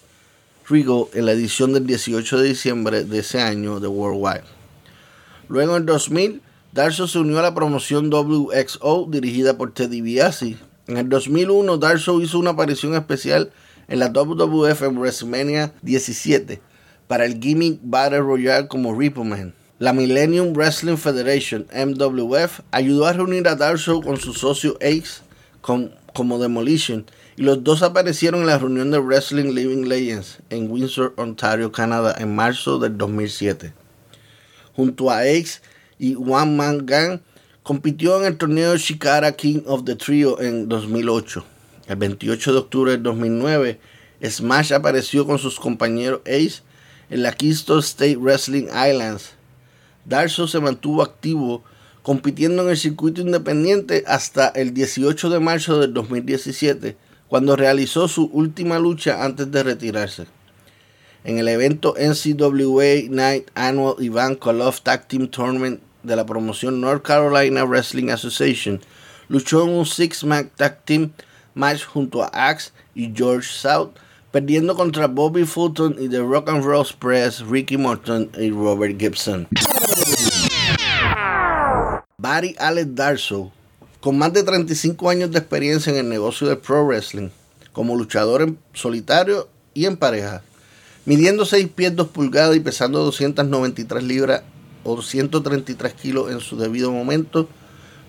Regal 0.69 1.05
en 1.15 1.25
la 1.25 1.33
edición 1.33 1.73
del 1.73 1.87
18 1.87 2.39
de 2.39 2.49
diciembre 2.49 3.05
de 3.05 3.21
ese 3.21 3.41
año 3.41 3.81
de 3.81 3.89
Worldwide. 3.89 4.45
Luego 5.49 5.77
en 5.77 5.87
2000, 5.87 6.43
Darso 6.73 7.09
se 7.09 7.19
unió 7.19 7.39
a 7.39 7.43
la 7.43 7.55
promoción 7.55 8.13
WXO 8.13 9.07
dirigida 9.09 9.57
por 9.57 9.73
Teddy 9.73 10.03
Biasi. 10.03 10.59
En 10.87 10.99
el 10.99 11.09
2001, 11.09 11.79
Darso 11.79 12.21
hizo 12.21 12.39
una 12.39 12.51
aparición 12.51 12.95
especial 12.95 13.51
en 13.89 13.99
la 13.99 14.09
WWF 14.09 14.83
en 14.83 14.99
WrestleMania 14.99 15.73
17, 15.81 16.61
para 17.07 17.25
el 17.25 17.41
Gimmick 17.41 17.81
Battle 17.83 18.21
Royale 18.21 18.69
como 18.69 18.99
Repo 18.99 19.25
Man. 19.25 19.55
La 19.79 19.95
Millennium 19.95 20.53
Wrestling 20.53 20.97
Federation, 20.97 21.67
MWF, 21.73 22.61
ayudó 22.73 23.07
a 23.07 23.15
reunir 23.15 23.49
a 23.49 23.57
Darso 23.57 24.03
con 24.03 24.19
su 24.19 24.35
socio 24.35 24.77
Ace 24.83 25.23
como 25.63 26.39
Demolition 26.39 27.07
y 27.39 27.43
los 27.43 27.63
dos 27.63 27.83
aparecieron 27.83 28.41
en 28.41 28.47
la 28.49 28.59
reunión 28.59 28.91
de 28.91 28.99
Wrestling 28.99 29.55
Living 29.55 29.85
Legends 29.85 30.39
en 30.51 30.69
Windsor, 30.69 31.15
Ontario, 31.17 31.71
Canadá 31.71 32.17
en 32.19 32.35
marzo 32.35 32.81
del 32.81 32.99
2007. 32.99 33.73
Junto 34.75 35.09
a 35.09 35.21
Ace 35.21 35.61
y 36.01 36.17
One 36.17 36.57
Man 36.57 36.85
Gang, 36.85 37.21
compitió 37.63 38.19
en 38.19 38.25
el 38.25 38.37
torneo 38.37 38.77
Shikara 38.77 39.31
King 39.37 39.61
of 39.67 39.85
the 39.85 39.95
Trio 39.95 40.41
en 40.41 40.69
2008. 40.69 41.45
El 41.87 41.95
28 41.95 42.53
de 42.55 42.59
octubre 42.59 42.91
del 42.91 43.05
2009, 43.05 43.79
Smash 44.21 44.73
apareció 44.73 45.25
con 45.25 45.39
sus 45.39 45.61
compañeros 45.61 46.23
Ace 46.27 46.63
en 47.09 47.23
la 47.23 47.31
Keystone 47.31 47.79
State 47.79 48.17
Wrestling 48.17 48.65
Islands. 48.65 49.35
Darso 50.05 50.49
se 50.49 50.59
mantuvo 50.59 51.03
activo 51.03 51.63
compitiendo 52.03 52.65
en 52.65 52.71
el 52.71 52.77
circuito 52.77 53.21
independiente 53.21 54.03
hasta 54.09 54.49
el 54.49 54.75
18 54.75 55.31
de 55.31 55.39
marzo 55.39 55.79
del 55.79 55.95
2017, 55.95 56.97
cuando 57.29 57.57
realizó 57.57 58.09
su 58.09 58.25
última 58.33 58.79
lucha 58.79 59.25
antes 59.25 59.51
de 59.51 59.63
retirarse. 59.63 60.27
En 61.25 61.39
el 61.39 61.49
evento 61.49 61.95
NCWA 61.99 63.11
Night 63.11 63.49
Annual 63.55 63.97
Event 64.01 64.39
Call 64.39 64.63
Tag 64.83 65.09
Team 65.09 65.29
Tournament 65.29 65.81
de 66.03 66.17
la 66.17 66.25
promoción 66.25 66.81
North 66.81 67.03
Carolina 67.03 67.65
Wrestling 67.65 68.11
Association, 68.11 68.81
luchó 69.29 69.65
en 69.65 69.71
un 69.71 69.87
six-man 69.87 70.51
tag 70.57 70.85
team 70.85 71.13
match 71.55 71.85
junto 71.85 72.23
a 72.23 72.29
Axe 72.33 72.73
y 72.95 73.13
George 73.15 73.49
South, 73.49 73.91
perdiendo 74.31 74.75
contra 74.75 75.07
Bobby 75.07 75.45
Fulton 75.45 75.97
y 75.99 76.09
The 76.09 76.21
Rock 76.21 76.49
and 76.49 76.65
Roll 76.65 76.87
Press, 76.99 77.41
Ricky 77.41 77.77
Morton 77.77 78.31
y 78.39 78.51
Robert 78.51 78.99
Gibson. 78.99 79.49
Barry 82.19 82.57
Alex 82.59 82.95
Darso, 82.95 83.53
con 84.01 84.17
más 84.17 84.33
de 84.33 84.45
35 84.45 85.11
años 85.11 85.33
de 85.33 85.39
experiencia 85.39 85.93
en 85.93 85.99
el 85.99 86.09
negocio 86.09 86.47
del 86.47 86.59
pro 86.59 86.87
wrestling, 86.87 87.31
como 87.73 87.97
luchador 87.97 88.43
en 88.43 88.57
solitario 88.73 89.49
y 89.75 89.87
en 89.87 89.97
pareja, 89.97 90.43
midiendo 91.05 91.45
6 91.45 91.69
pies 91.75 91.97
2 91.97 92.07
pulgadas 92.09 92.55
y 92.57 92.61
pesando 92.61 93.03
293 93.03 94.05
libras 94.05 94.43
o 94.85 95.03
133 95.03 95.95
kilos 95.95 96.31
en 96.31 96.39
su 96.41 96.57
debido 96.57 96.93
momento, 96.93 97.49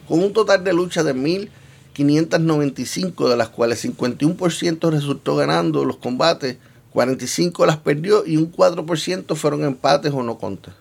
con 0.08 0.24
un 0.24 0.32
total 0.32 0.64
de 0.64 0.74
lucha 0.74 1.04
de 1.04 1.16
1.595, 1.16 3.28
de 3.28 3.38
las 3.38 3.50
cuales 3.50 3.84
51% 3.84 4.92
resultó 4.92 5.36
ganando 5.36 5.86
los 5.86 5.98
combates, 5.98 6.58
45 6.92 7.66
las 7.66 7.78
perdió 7.78 8.24
y 8.26 8.38
un 8.38 8.52
4% 8.52 9.36
fueron 9.36 9.64
empates 9.64 10.14
o 10.14 10.22
no 10.22 10.38
contas. 10.38 10.76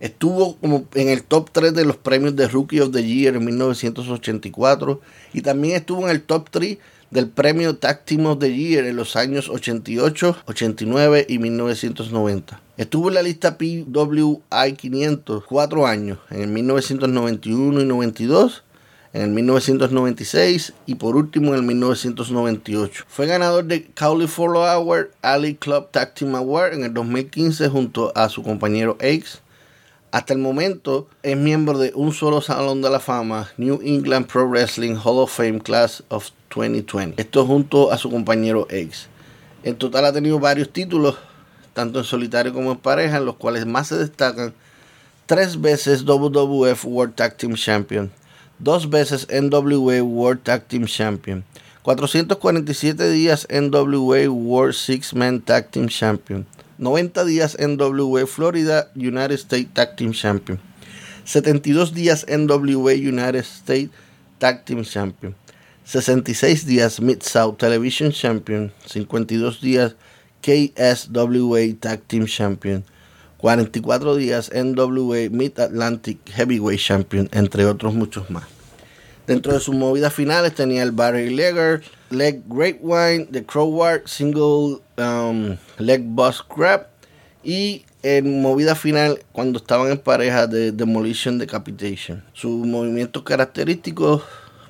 Estuvo 0.00 0.56
como 0.56 0.86
en 0.94 1.08
el 1.08 1.24
top 1.24 1.50
3 1.50 1.74
de 1.74 1.84
los 1.84 1.96
premios 1.96 2.36
de 2.36 2.46
Rookie 2.46 2.80
of 2.80 2.92
the 2.92 3.04
Year 3.04 3.34
en 3.34 3.44
1984 3.44 5.00
y 5.32 5.42
también 5.42 5.76
estuvo 5.76 6.04
en 6.04 6.10
el 6.10 6.22
top 6.22 6.48
3 6.50 6.78
del 7.10 7.28
premio 7.28 7.76
Tag 7.76 8.02
of 8.24 8.38
the 8.38 8.54
Year 8.54 8.84
en 8.84 8.96
los 8.96 9.16
años 9.16 9.48
88, 9.48 10.36
89 10.46 11.26
y 11.28 11.38
1990. 11.38 12.60
Estuvo 12.76 13.08
en 13.08 13.14
la 13.14 13.22
lista 13.22 13.58
PWI 13.58 14.72
500 14.76 15.44
cuatro 15.44 15.86
años, 15.86 16.18
en 16.30 16.42
el 16.42 16.48
1991 16.48 17.80
y 17.80 17.84
92, 17.84 18.62
en 19.14 19.22
el 19.22 19.30
1996 19.30 20.74
y 20.86 20.94
por 20.96 21.16
último 21.16 21.48
en 21.48 21.54
el 21.56 21.62
1998. 21.62 23.04
Fue 23.08 23.26
ganador 23.26 23.64
de 23.64 23.86
Cowley 23.98 24.28
Follow 24.28 24.64
Award, 24.64 25.08
Ali 25.22 25.54
Club 25.54 25.90
Tag 25.90 26.12
Award 26.22 26.74
en 26.74 26.84
el 26.84 26.94
2015 26.94 27.68
junto 27.68 28.12
a 28.14 28.28
su 28.28 28.42
compañero 28.42 28.96
Ace. 29.00 29.38
Hasta 30.10 30.32
el 30.32 30.38
momento 30.38 31.06
es 31.22 31.36
miembro 31.36 31.78
de 31.78 31.92
un 31.94 32.14
solo 32.14 32.40
salón 32.40 32.80
de 32.80 32.88
la 32.88 32.98
fama, 32.98 33.50
New 33.58 33.80
England 33.84 34.26
Pro 34.26 34.48
Wrestling 34.48 34.94
Hall 34.94 35.18
of 35.18 35.30
Fame 35.30 35.60
Class 35.60 36.02
of 36.08 36.30
2020. 36.48 37.20
Esto 37.20 37.44
junto 37.44 37.92
a 37.92 37.98
su 37.98 38.10
compañero 38.10 38.66
Ace. 38.70 39.06
En 39.64 39.76
total 39.76 40.06
ha 40.06 40.12
tenido 40.12 40.38
varios 40.38 40.70
títulos, 40.70 41.18
tanto 41.74 41.98
en 41.98 42.06
solitario 42.06 42.54
como 42.54 42.72
en 42.72 42.78
pareja, 42.78 43.18
en 43.18 43.26
los 43.26 43.36
cuales 43.36 43.66
más 43.66 43.88
se 43.88 43.98
destacan 43.98 44.54
tres 45.26 45.60
veces 45.60 46.06
WWF 46.06 46.86
World 46.86 47.14
Tag 47.14 47.36
Team 47.36 47.54
Champion, 47.54 48.10
dos 48.58 48.88
veces 48.88 49.28
NWA 49.30 50.02
World 50.02 50.42
Tag 50.42 50.66
Team 50.68 50.86
Champion, 50.86 51.44
447 51.82 53.10
días 53.10 53.46
NWA 53.50 54.26
World 54.30 54.72
Six 54.72 55.12
Man 55.12 55.42
Tag 55.42 55.70
Team 55.70 55.88
Champion, 55.88 56.46
90 56.78 57.24
días 57.24 57.56
NWA 57.58 58.26
Florida 58.26 58.90
United 58.94 59.38
States 59.38 59.68
Tag 59.74 59.96
Team 59.96 60.12
Champion, 60.12 60.58
72 61.24 61.92
días 61.92 62.24
NWA 62.28 62.94
United 62.94 63.44
States 63.44 63.90
Tag 64.38 64.64
Team 64.64 64.84
Champion, 64.84 65.34
66 65.84 66.66
días 66.66 67.00
Mid 67.00 67.22
South 67.22 67.58
Television 67.58 68.12
Champion, 68.12 68.72
52 68.86 69.60
días 69.60 69.96
KSWA 70.40 71.74
Tag 71.80 72.02
Team 72.06 72.26
Champion, 72.26 72.84
44 73.38 74.16
días 74.16 74.50
NWA 74.54 75.28
Mid 75.30 75.58
Atlantic 75.58 76.18
Heavyweight 76.34 76.80
Champion, 76.80 77.28
entre 77.32 77.66
otros 77.66 77.94
muchos 77.94 78.30
más. 78.30 78.57
Dentro 79.28 79.52
de 79.52 79.60
sus 79.60 79.74
movidas 79.74 80.14
finales 80.14 80.54
tenía 80.54 80.82
el 80.82 80.90
Barry 80.90 81.28
Legger, 81.28 81.82
Leg 82.08 82.42
Great 82.48 82.78
Wine, 82.80 83.26
The 83.30 83.44
Crowbar, 83.44 84.00
Single 84.06 84.78
um, 84.96 85.58
Leg 85.76 86.02
Boss 86.02 86.42
Grab 86.48 86.86
y 87.44 87.84
en 88.02 88.40
movida 88.40 88.74
final 88.74 89.22
cuando 89.32 89.58
estaban 89.58 89.90
en 89.90 89.98
pareja 89.98 90.46
de 90.46 90.72
Demolition 90.72 91.36
Decapitation. 91.36 92.24
Sus 92.32 92.66
movimientos 92.66 93.22
característicos 93.22 94.22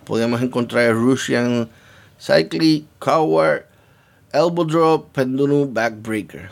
podíamos 0.05 0.43
encontrar 0.43 0.87
el 0.87 0.95
Russian 0.95 1.69
Cycle, 2.19 2.83
Coward, 2.99 3.65
Elbow 4.33 4.65
Drop, 4.65 5.13
Pendulum 5.13 5.73
Backbreaker. 5.73 6.51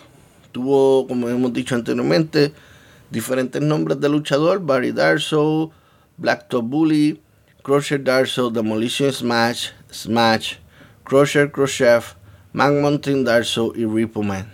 Tuvo, 0.52 1.08
como 1.08 1.28
hemos 1.28 1.52
dicho 1.52 1.74
anteriormente, 1.74 2.52
diferentes 3.10 3.60
nombres 3.60 3.98
de 3.98 4.08
luchador, 4.08 4.60
Barry 4.60 4.92
Darso, 4.92 5.72
Black 6.16 6.46
Top 6.48 6.66
Bully, 6.66 7.20
Crusher 7.66 7.98
Darso, 7.98 8.48
Demolition 8.48 9.10
Smash, 9.10 9.70
Smash, 9.90 10.54
Crusher 11.02 11.50
Khrushchev, 11.50 12.14
Man 12.52 12.80
Mountain 12.80 13.24
Darso 13.24 13.72
y 13.74 13.84
Repo 13.84 14.22
Man. 14.22 14.46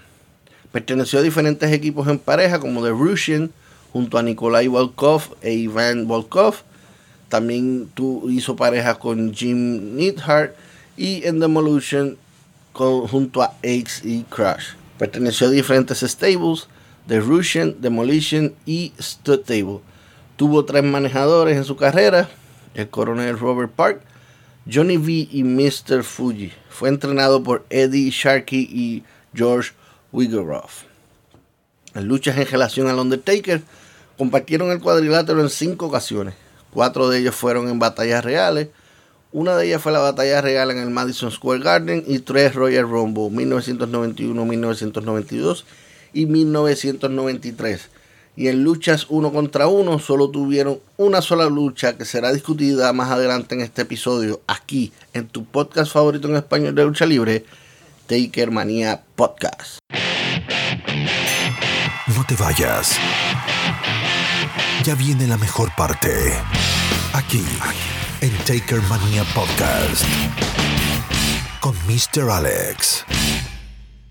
Perteneció 0.72 1.18
a 1.18 1.22
diferentes 1.22 1.70
equipos 1.72 2.08
en 2.08 2.18
pareja 2.18 2.58
como 2.58 2.82
The 2.82 2.88
Russian 2.88 3.52
junto 3.92 4.16
a 4.16 4.22
Nikolai 4.22 4.66
Volkov 4.66 5.36
e 5.42 5.52
Ivan 5.52 6.08
Volkov. 6.08 6.62
También 7.28 7.90
hizo 8.30 8.56
pareja 8.56 8.94
con 8.94 9.34
Jim 9.34 9.94
Neidhart 9.94 10.54
y 10.96 11.26
en 11.26 11.38
Demolition 11.38 12.16
junto 12.72 13.42
a 13.42 13.52
Axe 13.58 14.08
y 14.08 14.22
Crush. 14.30 14.68
Perteneció 14.98 15.48
a 15.48 15.50
diferentes 15.50 16.00
stables, 16.00 16.66
The 17.08 17.20
Russian, 17.20 17.76
Demolition 17.78 18.54
y 18.64 18.94
Stud 18.98 19.40
Table. 19.40 19.80
Tuvo 20.36 20.64
tres 20.64 20.82
manejadores 20.82 21.58
en 21.58 21.64
su 21.64 21.76
carrera, 21.76 22.30
el 22.74 22.88
coronel 22.88 23.38
Robert 23.38 23.72
Park, 23.72 24.02
Johnny 24.70 24.96
V 24.96 25.28
y 25.30 25.42
Mr. 25.44 26.02
Fuji. 26.02 26.52
Fue 26.68 26.88
entrenado 26.88 27.42
por 27.42 27.64
Eddie 27.70 28.10
Sharkey 28.10 28.68
y 28.70 29.02
George 29.34 29.72
Wiggeroff. 30.12 30.84
En 31.94 32.06
luchas 32.06 32.38
en 32.38 32.46
relación 32.46 32.88
al 32.88 32.98
Undertaker, 32.98 33.62
compartieron 34.16 34.70
el 34.70 34.80
cuadrilátero 34.80 35.40
en 35.40 35.50
cinco 35.50 35.86
ocasiones. 35.86 36.34
Cuatro 36.70 37.08
de 37.08 37.18
ellos 37.18 37.34
fueron 37.34 37.68
en 37.68 37.78
batallas 37.78 38.24
reales. 38.24 38.68
Una 39.32 39.56
de 39.56 39.66
ellas 39.66 39.82
fue 39.82 39.92
la 39.92 39.98
batalla 39.98 40.40
real 40.40 40.70
en 40.70 40.78
el 40.78 40.90
Madison 40.90 41.30
Square 41.30 41.62
Garden 41.62 42.04
y 42.06 42.18
tres 42.20 42.54
Royal 42.54 42.88
Rumble 42.88 43.30
1991, 43.30 44.44
1992 44.44 45.66
y 46.12 46.26
1993 46.26 47.88
y 48.36 48.48
en 48.48 48.64
luchas 48.64 49.06
uno 49.08 49.32
contra 49.32 49.66
uno 49.66 49.98
solo 49.98 50.30
tuvieron 50.30 50.80
una 50.96 51.20
sola 51.20 51.46
lucha 51.46 51.96
que 51.96 52.04
será 52.04 52.32
discutida 52.32 52.92
más 52.92 53.10
adelante 53.10 53.54
en 53.54 53.60
este 53.60 53.82
episodio 53.82 54.40
aquí 54.46 54.92
en 55.12 55.28
tu 55.28 55.44
podcast 55.44 55.92
favorito 55.92 56.28
en 56.28 56.36
español 56.36 56.74
de 56.74 56.84
lucha 56.84 57.06
libre, 57.06 57.44
Taker 58.06 58.50
Manía 58.50 59.02
Podcast. 59.14 59.78
No 62.14 62.26
te 62.26 62.34
vayas. 62.36 62.98
Ya 64.84 64.94
viene 64.94 65.26
la 65.26 65.36
mejor 65.36 65.70
parte. 65.76 66.10
Aquí, 67.12 67.44
en 68.20 68.36
Taker 68.44 68.82
Manía 68.82 69.24
Podcast. 69.34 70.04
Con 71.60 71.74
Mr. 71.86 72.30
Alex. 72.30 73.04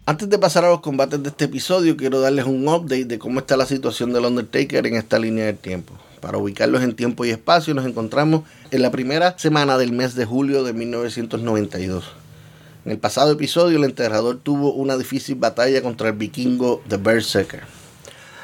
Antes 0.04 0.28
de 0.30 0.40
pasar 0.40 0.66
a 0.66 0.70
los 0.70 0.82
combates 0.82 1.22
de 1.22 1.30
este 1.30 1.46
episodio, 1.46 1.96
quiero 1.96 2.20
darles 2.22 2.46
un 2.46 2.68
update 2.68 3.06
de 3.06 3.20
cómo 3.20 3.40
está 3.40 3.56
la 3.56 3.68
situación 3.68 4.12
del 4.12 4.26
Undertaker 4.26 4.88
en 4.88 4.96
esta 4.96 5.20
línea 5.20 5.46
del 5.46 5.60
tiempo. 5.60 5.94
Para 6.20 6.40
ubicarlos 6.40 6.82
en 6.82 6.96
tiempo 6.96 7.24
y 7.24 7.30
espacio, 7.30 7.76
nos 7.76 7.86
encontramos 7.86 8.42
en 8.72 8.82
la 8.82 8.90
primera 8.90 9.38
semana 9.38 9.78
del 9.78 9.92
mes 9.92 10.16
de 10.16 10.26
julio 10.26 10.64
de 10.64 10.74
1992. 10.74 12.04
En 12.84 12.92
el 12.94 12.98
pasado 12.98 13.34
episodio, 13.34 13.78
el 13.78 13.84
enterrador 13.84 14.40
tuvo 14.42 14.74
una 14.74 14.98
difícil 14.98 15.36
batalla 15.36 15.84
contra 15.84 16.10
el 16.10 16.16
vikingo 16.16 16.82
The 16.88 16.98
Berserker. 16.98 17.62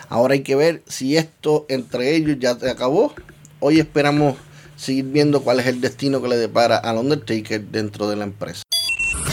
Ahora 0.09 0.35
hay 0.35 0.43
que 0.43 0.55
ver 0.55 0.83
si 0.85 1.17
esto 1.17 1.65
entre 1.69 2.15
ellos 2.15 2.37
ya 2.39 2.57
se 2.57 2.69
acabó. 2.69 3.15
Hoy 3.61 3.79
esperamos 3.79 4.35
seguir 4.75 5.05
viendo 5.05 5.41
cuál 5.41 5.59
es 5.59 5.65
el 5.65 5.81
destino 5.81 6.21
que 6.21 6.27
le 6.27 6.37
depara 6.37 6.77
al 6.77 6.97
Undertaker 6.97 7.65
dentro 7.65 8.07
de 8.07 8.15
la 8.15 8.25
empresa. 8.25 8.61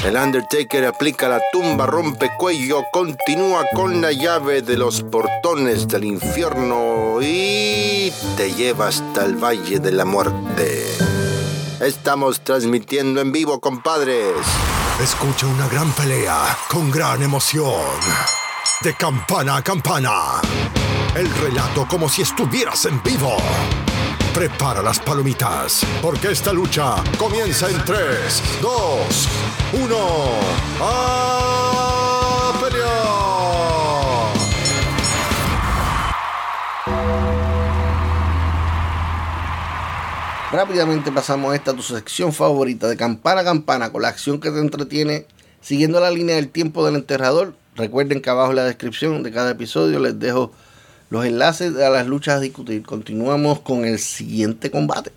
El 0.05 0.17
Undertaker 0.17 0.85
aplica 0.85 1.31
la 1.31 1.41
tumba 1.51 1.87
rompecuello, 1.87 2.85
continúa 2.93 3.65
con 3.75 4.03
la 4.03 4.13
llave 4.13 4.61
de 4.61 4.77
los 4.77 5.03
portones 5.03 5.89
del 5.89 6.05
infierno 6.05 7.23
y 7.23 8.13
te 8.37 8.53
lleva 8.53 8.89
hasta 8.89 9.25
el 9.25 9.43
Valle 9.43 9.79
de 9.79 9.93
la 9.93 10.05
Muerte. 10.05 10.85
Estamos 11.81 12.43
transmitiendo 12.43 13.23
en 13.23 13.33
vivo, 13.33 13.61
compadres. 13.61 14.37
Escucha 15.03 15.47
una 15.47 15.69
gran 15.69 15.91
pelea 15.93 16.55
con 16.69 16.91
gran 16.91 17.23
emoción. 17.23 17.81
De 18.83 18.95
campana 18.95 19.57
a 19.57 19.63
campana. 19.63 20.43
El 21.17 21.35
relato 21.37 21.89
como 21.89 22.11
si 22.11 22.21
estuvieras 22.21 22.85
en 22.85 23.03
vivo. 23.03 23.39
Prepara 24.35 24.83
las 24.83 24.99
palomitas, 24.99 25.87
porque 26.03 26.33
esta 26.33 26.53
lucha 26.53 26.97
comienza 27.17 27.71
en 27.71 27.77
3, 27.85 28.43
2, 28.61 29.29
1. 29.75 29.97
¡A 30.81 32.53
pelear! 32.61 32.85
Rápidamente 40.51 41.13
pasamos 41.13 41.53
a 41.53 41.55
esta 41.55 41.73
tu 41.73 41.83
sección 41.83 42.33
favorita 42.33 42.89
de 42.89 42.97
campana 42.97 43.43
a 43.43 43.45
campana 43.45 43.93
con 43.93 44.03
la 44.03 44.09
acción 44.09 44.41
que 44.41 44.51
te 44.51 44.59
entretiene 44.59 45.27
siguiendo 45.61 46.01
la 46.01 46.11
línea 46.11 46.35
del 46.35 46.49
tiempo 46.49 46.85
del 46.85 46.97
enterrador. 46.97 47.55
Recuerden 47.77 48.21
que 48.21 48.31
abajo 48.31 48.51
en 48.51 48.57
la 48.57 48.65
descripción 48.65 49.23
de 49.23 49.31
cada 49.31 49.53
episodio 49.53 50.01
les 50.01 50.19
dejo 50.19 50.51
los 51.15 51.27
enlaces 51.27 51.77
a 51.77 51.91
las 51.91 52.09
luchas 52.09 52.39
a 52.39 52.41
discutir. 52.41 52.83
Continuamos 52.83 53.61
con 53.61 53.85
el 53.85 54.01
siguiente 54.01 54.73
combate. 54.73 55.13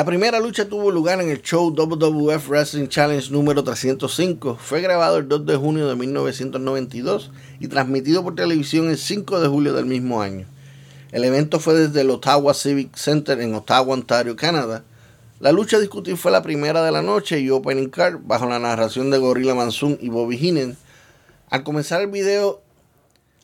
La 0.00 0.06
primera 0.06 0.40
lucha 0.40 0.66
tuvo 0.66 0.90
lugar 0.90 1.20
en 1.20 1.28
el 1.28 1.42
show 1.42 1.74
WWF 1.74 2.48
Wrestling 2.48 2.88
Challenge 2.88 3.30
número 3.30 3.62
305. 3.62 4.56
Fue 4.58 4.80
grabado 4.80 5.18
el 5.18 5.28
2 5.28 5.44
de 5.44 5.56
junio 5.56 5.88
de 5.88 5.94
1992 5.94 7.30
y 7.60 7.68
transmitido 7.68 8.22
por 8.24 8.34
televisión 8.34 8.88
el 8.88 8.96
5 8.96 9.40
de 9.40 9.48
julio 9.48 9.74
del 9.74 9.84
mismo 9.84 10.22
año. 10.22 10.46
El 11.12 11.26
evento 11.26 11.60
fue 11.60 11.74
desde 11.74 12.00
el 12.00 12.08
Ottawa 12.08 12.54
Civic 12.54 12.96
Center 12.96 13.42
en 13.42 13.54
Ottawa, 13.54 13.92
Ontario, 13.92 14.36
Canadá. 14.36 14.84
La 15.38 15.52
lucha 15.52 15.76
a 15.76 15.80
discutir 15.80 16.16
fue 16.16 16.32
la 16.32 16.40
primera 16.40 16.82
de 16.82 16.92
la 16.92 17.02
noche 17.02 17.38
y 17.38 17.50
opening 17.50 17.90
card 17.90 18.20
bajo 18.24 18.46
la 18.46 18.58
narración 18.58 19.10
de 19.10 19.18
Gorilla 19.18 19.54
Monsoon 19.54 19.98
y 20.00 20.08
Bobby 20.08 20.38
Heenan. 20.38 20.78
Al 21.50 21.62
comenzar 21.62 22.00
el 22.00 22.08
video, 22.08 22.62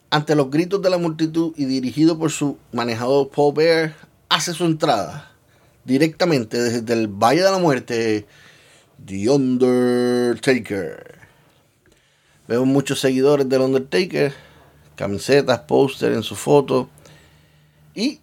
ante 0.08 0.34
los 0.34 0.50
gritos 0.50 0.80
de 0.80 0.88
la 0.88 0.96
multitud 0.96 1.52
y 1.54 1.66
dirigido 1.66 2.18
por 2.18 2.30
su 2.30 2.56
manejador 2.72 3.28
Paul 3.28 3.52
Bear, 3.52 3.94
hace 4.30 4.54
su 4.54 4.64
entrada 4.64 5.25
directamente 5.86 6.60
desde 6.60 6.92
el 6.92 7.08
Valle 7.08 7.42
de 7.42 7.50
la 7.50 7.58
Muerte, 7.58 8.26
The 9.04 9.30
Undertaker. 9.30 11.14
Vemos 12.48 12.66
muchos 12.66 13.00
seguidores 13.00 13.48
del 13.48 13.62
Undertaker, 13.62 14.34
camisetas, 14.96 15.60
póster 15.60 16.12
en 16.12 16.22
su 16.22 16.34
foto. 16.34 16.90
Y 17.94 18.20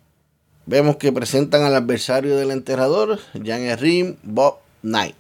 vemos 0.66 0.98
que 0.98 1.12
presentan 1.12 1.64
al 1.64 1.76
adversario 1.76 2.36
del 2.36 2.52
enterrador, 2.52 3.20
Jan 3.34 3.78
Rim, 3.78 4.18
Bob 4.24 4.58
Knight. 4.82 5.16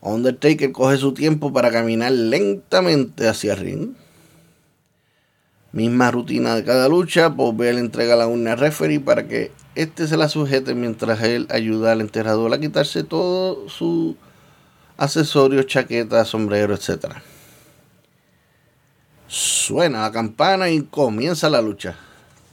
Undertaker 0.00 0.72
coge 0.72 0.96
su 0.96 1.12
tiempo 1.12 1.52
para 1.52 1.70
caminar 1.70 2.12
lentamente 2.12 3.28
hacia 3.28 3.52
el 3.52 3.58
ring. 3.58 3.94
Misma 5.72 6.10
rutina 6.10 6.54
de 6.56 6.64
cada 6.64 6.88
lucha, 6.88 7.36
Paul 7.36 7.56
Bell 7.56 7.78
entrega 7.78 8.16
la 8.16 8.26
urna 8.26 8.56
referee 8.56 8.98
para 8.98 9.28
que 9.28 9.52
este 9.80 10.06
se 10.06 10.18
la 10.18 10.28
sujete 10.28 10.74
mientras 10.74 11.22
él 11.22 11.46
ayuda 11.48 11.92
al 11.92 12.02
enterrador 12.02 12.52
a 12.52 12.60
quitarse 12.60 13.02
todo 13.02 13.66
su 13.70 14.14
accesorio, 14.98 15.62
chaqueta, 15.62 16.26
sombrero, 16.26 16.74
etc. 16.74 17.06
Suena 19.26 20.02
la 20.02 20.12
campana 20.12 20.68
y 20.68 20.82
comienza 20.82 21.48
la 21.48 21.62
lucha. 21.62 21.96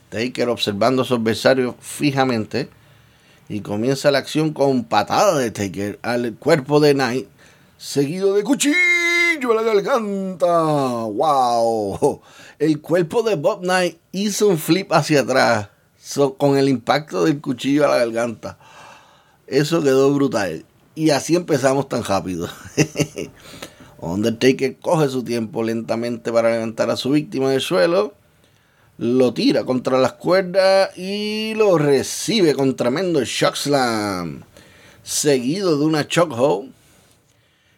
Taker 0.09 0.47
observando 0.47 1.01
a 1.01 1.05
su 1.05 1.15
adversario 1.15 1.75
fijamente 1.81 2.69
y 3.49 3.59
comienza 3.59 4.09
la 4.09 4.19
acción 4.19 4.53
con 4.53 4.85
patada 4.85 5.37
de 5.37 5.51
Taker 5.51 5.99
al 6.03 6.35
cuerpo 6.35 6.79
de 6.79 6.93
Knight, 6.93 7.27
seguido 7.77 8.35
de 8.35 8.43
cuchillo 8.43 9.51
a 9.51 9.55
la 9.55 9.63
garganta. 9.63 10.61
¡Wow! 10.61 12.21
El 12.57 12.79
cuerpo 12.79 13.21
de 13.21 13.35
Bob 13.35 13.63
Knight 13.63 13.97
hizo 14.13 14.47
un 14.47 14.57
flip 14.57 14.93
hacia 14.93 15.19
atrás 15.21 15.69
con 16.37 16.57
el 16.57 16.69
impacto 16.69 17.25
del 17.25 17.41
cuchillo 17.41 17.85
a 17.85 17.89
la 17.89 17.97
garganta. 17.97 18.57
Eso 19.45 19.81
quedó 19.83 20.13
brutal. 20.13 20.65
Y 20.95 21.09
así 21.11 21.35
empezamos 21.35 21.89
tan 21.89 22.03
rápido. 22.03 22.49
Undertaker 23.99 24.77
coge 24.77 25.09
su 25.09 25.23
tiempo 25.23 25.63
lentamente 25.63 26.31
para 26.31 26.51
levantar 26.51 26.89
a 26.89 26.97
su 26.97 27.11
víctima 27.11 27.51
del 27.51 27.61
suelo. 27.61 28.13
Lo 28.97 29.33
tira 29.33 29.63
contra 29.63 29.99
las 29.99 30.13
cuerdas 30.13 30.97
y 30.97 31.53
lo 31.55 31.77
recibe 31.77 32.55
con 32.55 32.75
tremendo 32.75 33.23
shock 33.23 33.55
slam. 33.55 34.43
Seguido 35.03 35.77
de 35.77 35.85
una 35.85 36.07
chokehold. 36.07 36.71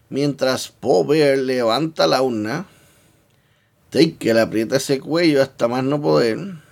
Mientras 0.10 0.74
Bear 0.82 1.38
levanta 1.38 2.08
la 2.08 2.22
urna. 2.22 2.66
Taker 3.90 4.38
aprieta 4.38 4.78
ese 4.78 5.00
cuello 5.00 5.42
hasta 5.42 5.68
más 5.68 5.84
no 5.84 6.02
poder 6.02 6.69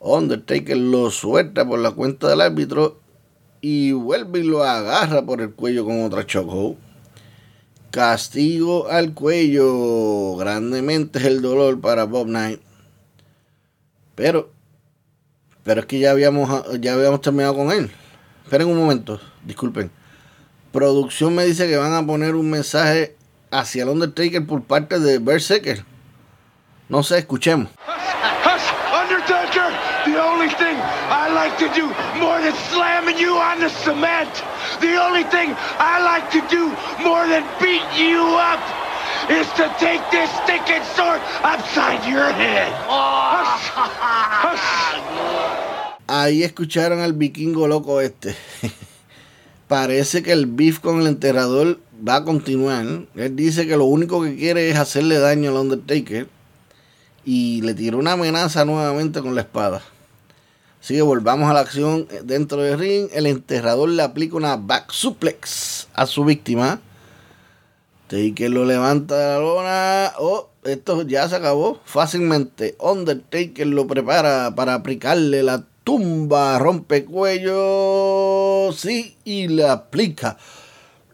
Undertaker 0.00 0.76
lo 0.76 1.10
suelta 1.10 1.66
por 1.66 1.78
la 1.78 1.90
cuenta 1.90 2.28
del 2.28 2.40
árbitro 2.40 3.00
y 3.60 3.92
vuelve 3.92 4.40
y 4.40 4.44
lo 4.44 4.62
agarra 4.62 5.22
por 5.22 5.40
el 5.40 5.52
cuello 5.52 5.84
con 5.84 6.04
otra 6.04 6.26
chokehold. 6.26 6.76
Castigo 7.90 8.88
al 8.88 9.14
cuello. 9.14 10.36
Grandemente 10.36 11.18
es 11.18 11.24
el 11.24 11.42
dolor 11.42 11.80
para 11.80 12.04
Bob 12.04 12.26
Knight. 12.26 12.60
Pero, 14.14 14.50
pero 15.64 15.80
es 15.80 15.86
que 15.86 15.98
ya 15.98 16.10
habíamos, 16.10 16.50
ya 16.80 16.94
habíamos 16.94 17.20
terminado 17.20 17.54
con 17.54 17.72
él. 17.72 17.90
Esperen 18.44 18.68
un 18.68 18.78
momento, 18.78 19.20
disculpen. 19.44 19.90
Producción 20.72 21.34
me 21.34 21.44
dice 21.44 21.68
que 21.68 21.76
van 21.76 21.94
a 21.94 22.06
poner 22.06 22.34
un 22.34 22.50
mensaje 22.50 23.16
hacia 23.50 23.84
el 23.84 23.88
Undertaker 23.88 24.46
por 24.46 24.62
parte 24.62 24.98
de 24.98 25.18
Berserker. 25.18 25.84
No 26.88 27.02
sé, 27.02 27.18
escuchemos. 27.18 27.70
The 30.04 30.16
only 30.16 30.48
thing 30.48 30.76
I 31.10 31.27
like 31.38 31.56
to 31.58 31.68
do 31.80 31.86
more 32.18 32.40
than 32.42 32.54
slamming 32.74 33.16
you 33.16 33.34
on 33.38 33.60
the 33.60 33.70
cement, 33.70 34.32
the 34.80 34.98
only 35.06 35.22
thing 35.34 35.54
I 35.78 35.94
like 36.02 36.26
to 36.34 36.42
do 36.50 36.74
more 37.06 37.24
than 37.32 37.44
beat 37.62 37.86
you 37.94 38.22
up 38.50 38.58
is 39.30 39.46
to 39.54 39.64
take 39.78 40.02
this 40.10 40.28
stinking 40.42 40.82
sword 40.96 41.20
upside 41.44 42.02
your 42.10 42.26
head. 42.32 42.72
Ahí 46.08 46.42
escucharon 46.42 47.00
al 47.00 47.12
vikingo 47.12 47.68
loco 47.68 48.00
este. 48.00 48.34
Parece 49.68 50.22
que 50.22 50.32
el 50.32 50.46
beef 50.46 50.80
con 50.80 51.00
el 51.00 51.06
enterrador 51.06 51.78
va 52.06 52.16
a 52.16 52.24
continuar. 52.24 52.84
Él 53.14 53.36
dice 53.36 53.68
que 53.68 53.76
lo 53.76 53.84
único 53.84 54.22
que 54.22 54.34
quiere 54.34 54.70
es 54.70 54.76
hacerle 54.76 55.18
daño 55.18 55.50
al 55.50 55.56
Undertaker. 55.58 56.26
Y 57.24 57.60
le 57.60 57.74
tiró 57.74 57.98
una 57.98 58.12
amenaza 58.12 58.64
nuevamente 58.64 59.20
con 59.20 59.34
la 59.34 59.42
espada. 59.42 59.82
Así 60.88 60.94
que 60.94 61.02
volvamos 61.02 61.50
a 61.50 61.52
la 61.52 61.60
acción 61.60 62.08
dentro 62.24 62.62
del 62.62 62.78
ring. 62.78 63.10
El 63.12 63.26
enterrador 63.26 63.90
le 63.90 64.02
aplica 64.02 64.38
una 64.38 64.56
back 64.56 64.90
suplex 64.90 65.86
a 65.92 66.06
su 66.06 66.24
víctima. 66.24 66.80
Taker 68.06 68.48
lo 68.48 68.64
levanta 68.64 69.14
de 69.14 69.26
la 69.34 69.38
lona. 69.38 70.12
Oh, 70.18 70.48
esto 70.64 71.02
ya 71.02 71.28
se 71.28 71.36
acabó 71.36 71.78
fácilmente. 71.84 72.74
Undertaker 72.80 73.66
lo 73.66 73.86
prepara 73.86 74.54
para 74.54 74.72
aplicarle 74.72 75.42
la 75.42 75.66
tumba, 75.84 76.58
rompe 76.58 77.04
cuello. 77.04 78.72
Sí, 78.72 79.18
y 79.24 79.48
le 79.48 79.68
aplica 79.68 80.38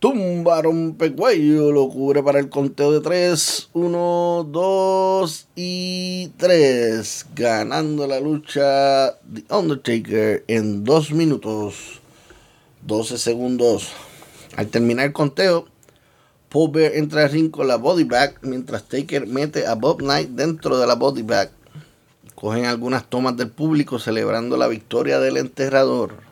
tumba, 0.05 0.61
rompecuello, 0.61 1.73
lo 1.73 1.89
cubre 1.89 2.23
para 2.23 2.39
el 2.39 2.51
conteo 2.51 2.93
de 2.93 3.01
3, 3.01 3.71
1, 3.73 4.49
2 4.51 5.47
y 5.57 6.29
3, 6.37 7.27
ganando 7.35 8.07
la 8.07 8.21
lucha 8.21 9.15
The 9.33 9.45
Undertaker 9.49 10.45
en 10.47 10.85
2 10.85 11.13
minutos 11.13 12.03
12 12.83 13.17
segundos. 13.17 13.93
Al 14.59 14.67
terminar 14.67 15.07
el 15.07 15.15
conteo, 15.15 15.69
Paul 16.51 16.73
Bear 16.73 16.97
entra 16.97 17.23
al 17.23 17.31
ring 17.31 17.51
con 17.51 17.67
la 17.67 17.77
body 17.77 18.05
bag 18.05 18.35
mientras 18.43 18.85
Taker 18.85 19.27
mete 19.27 19.67
a 19.67 19.75
Bob 19.75 20.01
Knight 20.01 20.29
dentro 20.29 20.77
de 20.77 20.87
la 20.87 20.97
body 20.97 21.23
bag. 21.23 21.51
Cogen 22.35 22.67
algunas 22.67 23.09
tomas 23.09 23.39
del 23.39 23.49
público 23.49 23.99
celebrando 23.99 24.59
la 24.59 24.69
victoria 24.69 25.19
del 25.19 25.39
enterrador. 25.39 26.24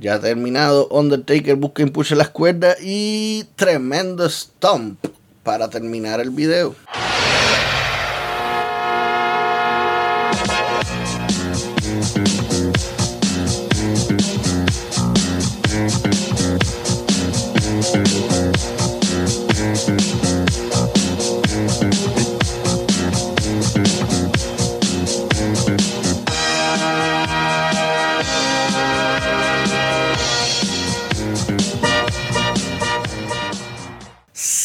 Ya 0.00 0.20
terminado, 0.20 0.86
Undertaker 0.90 1.56
busca 1.56 1.82
impulsar 1.82 2.18
las 2.18 2.28
cuerdas 2.28 2.76
y 2.80 3.44
tremendo 3.56 4.30
stomp 4.30 5.04
para 5.42 5.68
terminar 5.68 6.20
el 6.20 6.30
video. 6.30 6.76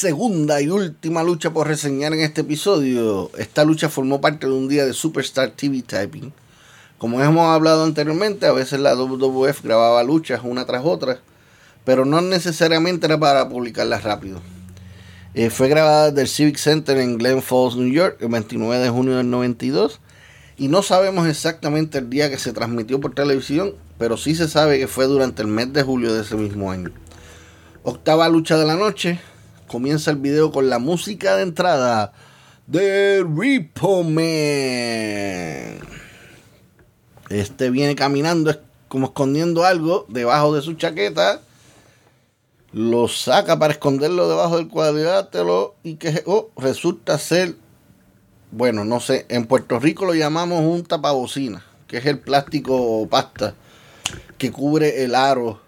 Segunda 0.03 0.59
y 0.59 0.67
última 0.67 1.23
lucha 1.23 1.53
por 1.53 1.65
reseñar 1.65 2.11
en 2.11 2.19
este 2.19 2.41
episodio. 2.41 3.31
Esta 3.37 3.63
lucha 3.63 3.87
formó 3.87 4.19
parte 4.19 4.47
de 4.47 4.51
un 4.51 4.67
día 4.67 4.85
de 4.85 4.91
Superstar 4.91 5.51
TV 5.51 5.81
Typing. 5.81 6.33
Como 6.97 7.21
hemos 7.21 7.47
hablado 7.47 7.85
anteriormente, 7.85 8.45
a 8.45 8.51
veces 8.51 8.81
la 8.81 8.95
WWF 8.95 9.63
grababa 9.63 10.03
luchas 10.03 10.41
una 10.43 10.65
tras 10.65 10.83
otra, 10.83 11.21
pero 11.85 12.03
no 12.03 12.19
necesariamente 12.19 13.05
era 13.05 13.17
para 13.17 13.47
publicarlas 13.47 14.03
rápido. 14.03 14.41
Eh, 15.35 15.49
fue 15.49 15.69
grabada 15.69 16.11
del 16.11 16.27
Civic 16.27 16.57
Center 16.57 16.97
en 16.97 17.17
Glen 17.17 17.41
Falls, 17.41 17.77
New 17.77 17.89
York, 17.89 18.17
el 18.19 18.27
29 18.27 18.83
de 18.83 18.89
junio 18.89 19.15
del 19.15 19.29
92. 19.29 20.01
Y 20.57 20.67
no 20.67 20.83
sabemos 20.83 21.29
exactamente 21.29 21.99
el 21.99 22.09
día 22.09 22.29
que 22.29 22.37
se 22.37 22.51
transmitió 22.51 22.99
por 22.99 23.15
televisión, 23.15 23.75
pero 23.97 24.17
sí 24.17 24.35
se 24.35 24.49
sabe 24.49 24.79
que 24.79 24.89
fue 24.89 25.05
durante 25.05 25.43
el 25.43 25.47
mes 25.47 25.71
de 25.71 25.81
julio 25.81 26.13
de 26.13 26.23
ese 26.23 26.35
mismo 26.35 26.71
año. 26.71 26.91
Octava 27.83 28.27
lucha 28.27 28.57
de 28.57 28.65
la 28.65 28.75
noche, 28.75 29.21
comienza 29.73 30.11
el 30.11 30.17
video 30.17 30.51
con 30.51 30.69
la 30.69 30.77
música 30.77 31.35
de 31.35 31.41
entrada 31.41 32.13
de 32.67 33.25
Repo 33.35 34.03
Man. 34.03 35.79
Este 37.27 37.71
viene 37.71 37.95
caminando 37.95 38.55
como 38.87 39.07
escondiendo 39.07 39.65
algo 39.65 40.05
debajo 40.09 40.53
de 40.53 40.61
su 40.61 40.75
chaqueta. 40.75 41.41
Lo 42.71 43.07
saca 43.07 43.57
para 43.57 43.73
esconderlo 43.73 44.29
debajo 44.29 44.57
del 44.57 44.67
cuadrilátero 44.67 45.73
y 45.81 45.95
que 45.95 46.21
oh, 46.27 46.51
resulta 46.55 47.17
ser, 47.17 47.55
bueno, 48.51 48.85
no 48.85 48.99
sé, 48.99 49.25
en 49.27 49.47
Puerto 49.47 49.79
Rico 49.79 50.05
lo 50.05 50.13
llamamos 50.13 50.59
un 50.59 50.83
tapabocina, 50.83 51.65
que 51.87 51.97
es 51.97 52.05
el 52.05 52.19
plástico 52.19 52.75
o 52.79 53.07
pasta 53.07 53.55
que 54.37 54.51
cubre 54.51 55.03
el 55.03 55.15
aro 55.15 55.61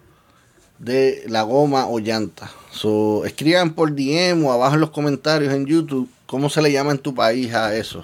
de 0.79 1.23
la 1.27 1.43
goma 1.43 1.87
o 1.87 1.99
llanta. 1.99 2.51
So, 2.71 3.25
escriban 3.25 3.73
por 3.73 3.95
DM 3.95 4.43
o 4.45 4.51
abajo 4.51 4.75
en 4.75 4.81
los 4.81 4.91
comentarios 4.91 5.53
en 5.53 5.65
YouTube 5.65 6.09
cómo 6.25 6.49
se 6.49 6.61
le 6.61 6.71
llama 6.71 6.91
en 6.91 6.97
tu 6.97 7.13
país 7.13 7.53
a 7.53 7.75
eso. 7.75 8.03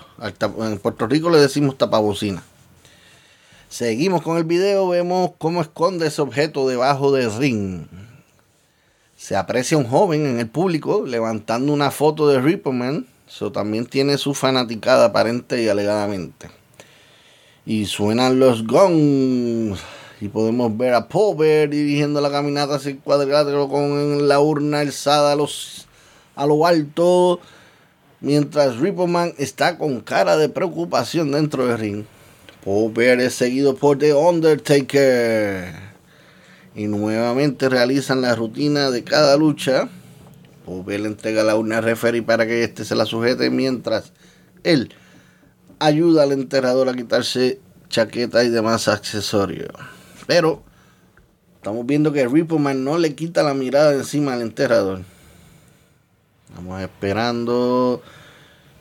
En 0.60 0.78
Puerto 0.78 1.08
Rico 1.08 1.30
le 1.30 1.40
decimos 1.40 1.78
tapabocina. 1.78 2.44
Seguimos 3.70 4.22
con 4.22 4.38
el 4.38 4.44
video, 4.44 4.90
vemos 4.90 5.32
cómo 5.38 5.62
esconde 5.62 6.08
ese 6.08 6.22
objeto 6.22 6.68
debajo 6.68 7.12
del 7.12 7.34
ring. 7.36 7.86
Se 9.16 9.36
aprecia 9.36 9.78
un 9.78 9.88
joven 9.88 10.26
en 10.26 10.40
el 10.40 10.48
público 10.50 11.06
levantando 11.06 11.72
una 11.72 11.92
foto 11.92 12.28
de 12.28 12.42
Ripperman. 12.42 13.08
También 13.54 13.86
tiene 13.86 14.18
su 14.18 14.34
fanaticada 14.34 15.06
aparente 15.06 15.64
y 15.64 15.70
alegadamente. 15.70 16.50
Y 17.66 17.86
suenan 17.86 18.40
los 18.40 18.68
gongs. 18.68 19.80
Y 20.22 20.30
podemos 20.30 20.78
ver 20.78 20.94
a 20.94 21.08
Pover 21.08 21.68
dirigiendo 21.72 22.22
la 22.22 22.30
caminata 22.30 22.76
hacia 22.76 22.96
cuadrilátero 22.96 23.68
con 23.68 24.28
la 24.28 24.40
urna 24.40 24.82
alzada 24.82 25.32
a, 25.32 25.36
los, 25.36 25.88
a 26.36 26.46
lo 26.46 26.68
alto. 26.68 27.40
Mientras 28.20 28.78
Rippleman 28.78 29.34
está 29.40 29.80
con 29.80 30.00
cara 30.02 30.38
de 30.38 30.48
preocupación 30.48 31.32
dentro 31.32 31.66
del 31.66 31.80
ring. 31.80 32.06
Pover 32.64 33.20
es 33.20 33.34
seguido 33.34 33.76
por 33.76 33.98
The 33.98 34.14
Undertaker. 34.14 35.74
Y 36.76 36.86
nuevamente 36.86 37.68
realizan 37.68 38.22
la 38.22 38.36
rutina 38.36 38.92
de 38.92 39.04
cada 39.04 39.36
lucha. 39.38 39.90
Pover 40.66 41.00
le 41.00 41.08
entrega 41.08 41.44
la 41.44 41.56
urna 41.56 41.80
al 41.80 41.84
referee 41.84 42.22
para 42.22 42.46
que 42.46 42.64
éste 42.64 42.86
se 42.86 42.94
la 42.94 43.08
sujete 43.08 43.50
mientras 43.50 44.14
él 44.64 44.94
ayuda 45.80 46.22
al 46.22 46.32
enterrador 46.32 46.90
a 46.90 46.94
quitarse 46.94 47.60
chaqueta 47.90 48.44
y 48.44 48.50
demás 48.50 48.88
accesorios. 48.88 49.72
Pero 50.32 50.64
estamos 51.58 51.86
viendo 51.86 52.14
que 52.14 52.26
Rippleman 52.26 52.86
no 52.86 52.98
le 52.98 53.16
quita 53.16 53.44
la 53.44 53.54
mirada 53.54 53.92
encima 53.92 54.32
al 54.32 54.42
enterrador. 54.42 55.02
Estamos 56.48 56.82
esperando. 56.82 58.02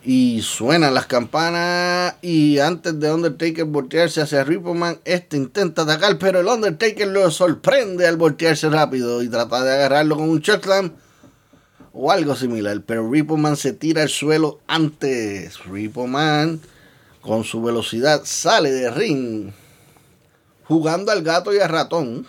Y 0.01 0.41
suenan 0.43 0.93
las 0.93 1.07
campanas. 1.07 2.15
Y 2.21 2.59
antes 2.59 2.97
de 3.01 3.13
Undertaker 3.13 3.65
voltearse 3.65 4.21
hacia 4.21 4.45
Rippleman, 4.45 5.01
este 5.03 5.35
intenta 5.35 5.81
atacar. 5.81 6.17
Pero 6.19 6.39
el 6.39 6.47
Undertaker 6.47 7.09
lo 7.09 7.29
sorprende 7.31 8.07
al 8.07 8.15
voltearse 8.15 8.69
rápido 8.69 9.21
y 9.21 9.27
trata 9.27 9.61
de 9.61 9.73
agarrarlo 9.73 10.15
con 10.15 10.29
un 10.29 10.41
chokeslam 10.41 10.93
o 11.91 12.13
algo 12.13 12.33
similar. 12.33 12.81
Pero 12.85 13.11
Rippleman 13.11 13.57
se 13.57 13.73
tira 13.73 14.03
al 14.03 14.09
suelo 14.09 14.61
antes. 14.67 15.65
Rippleman, 15.65 16.61
con 17.19 17.43
su 17.43 17.61
velocidad, 17.61 18.21
sale 18.23 18.71
de 18.71 18.89
ring 18.89 19.51
jugando 20.71 21.11
al 21.11 21.21
gato 21.21 21.53
y 21.53 21.59
al 21.59 21.67
ratón, 21.67 22.25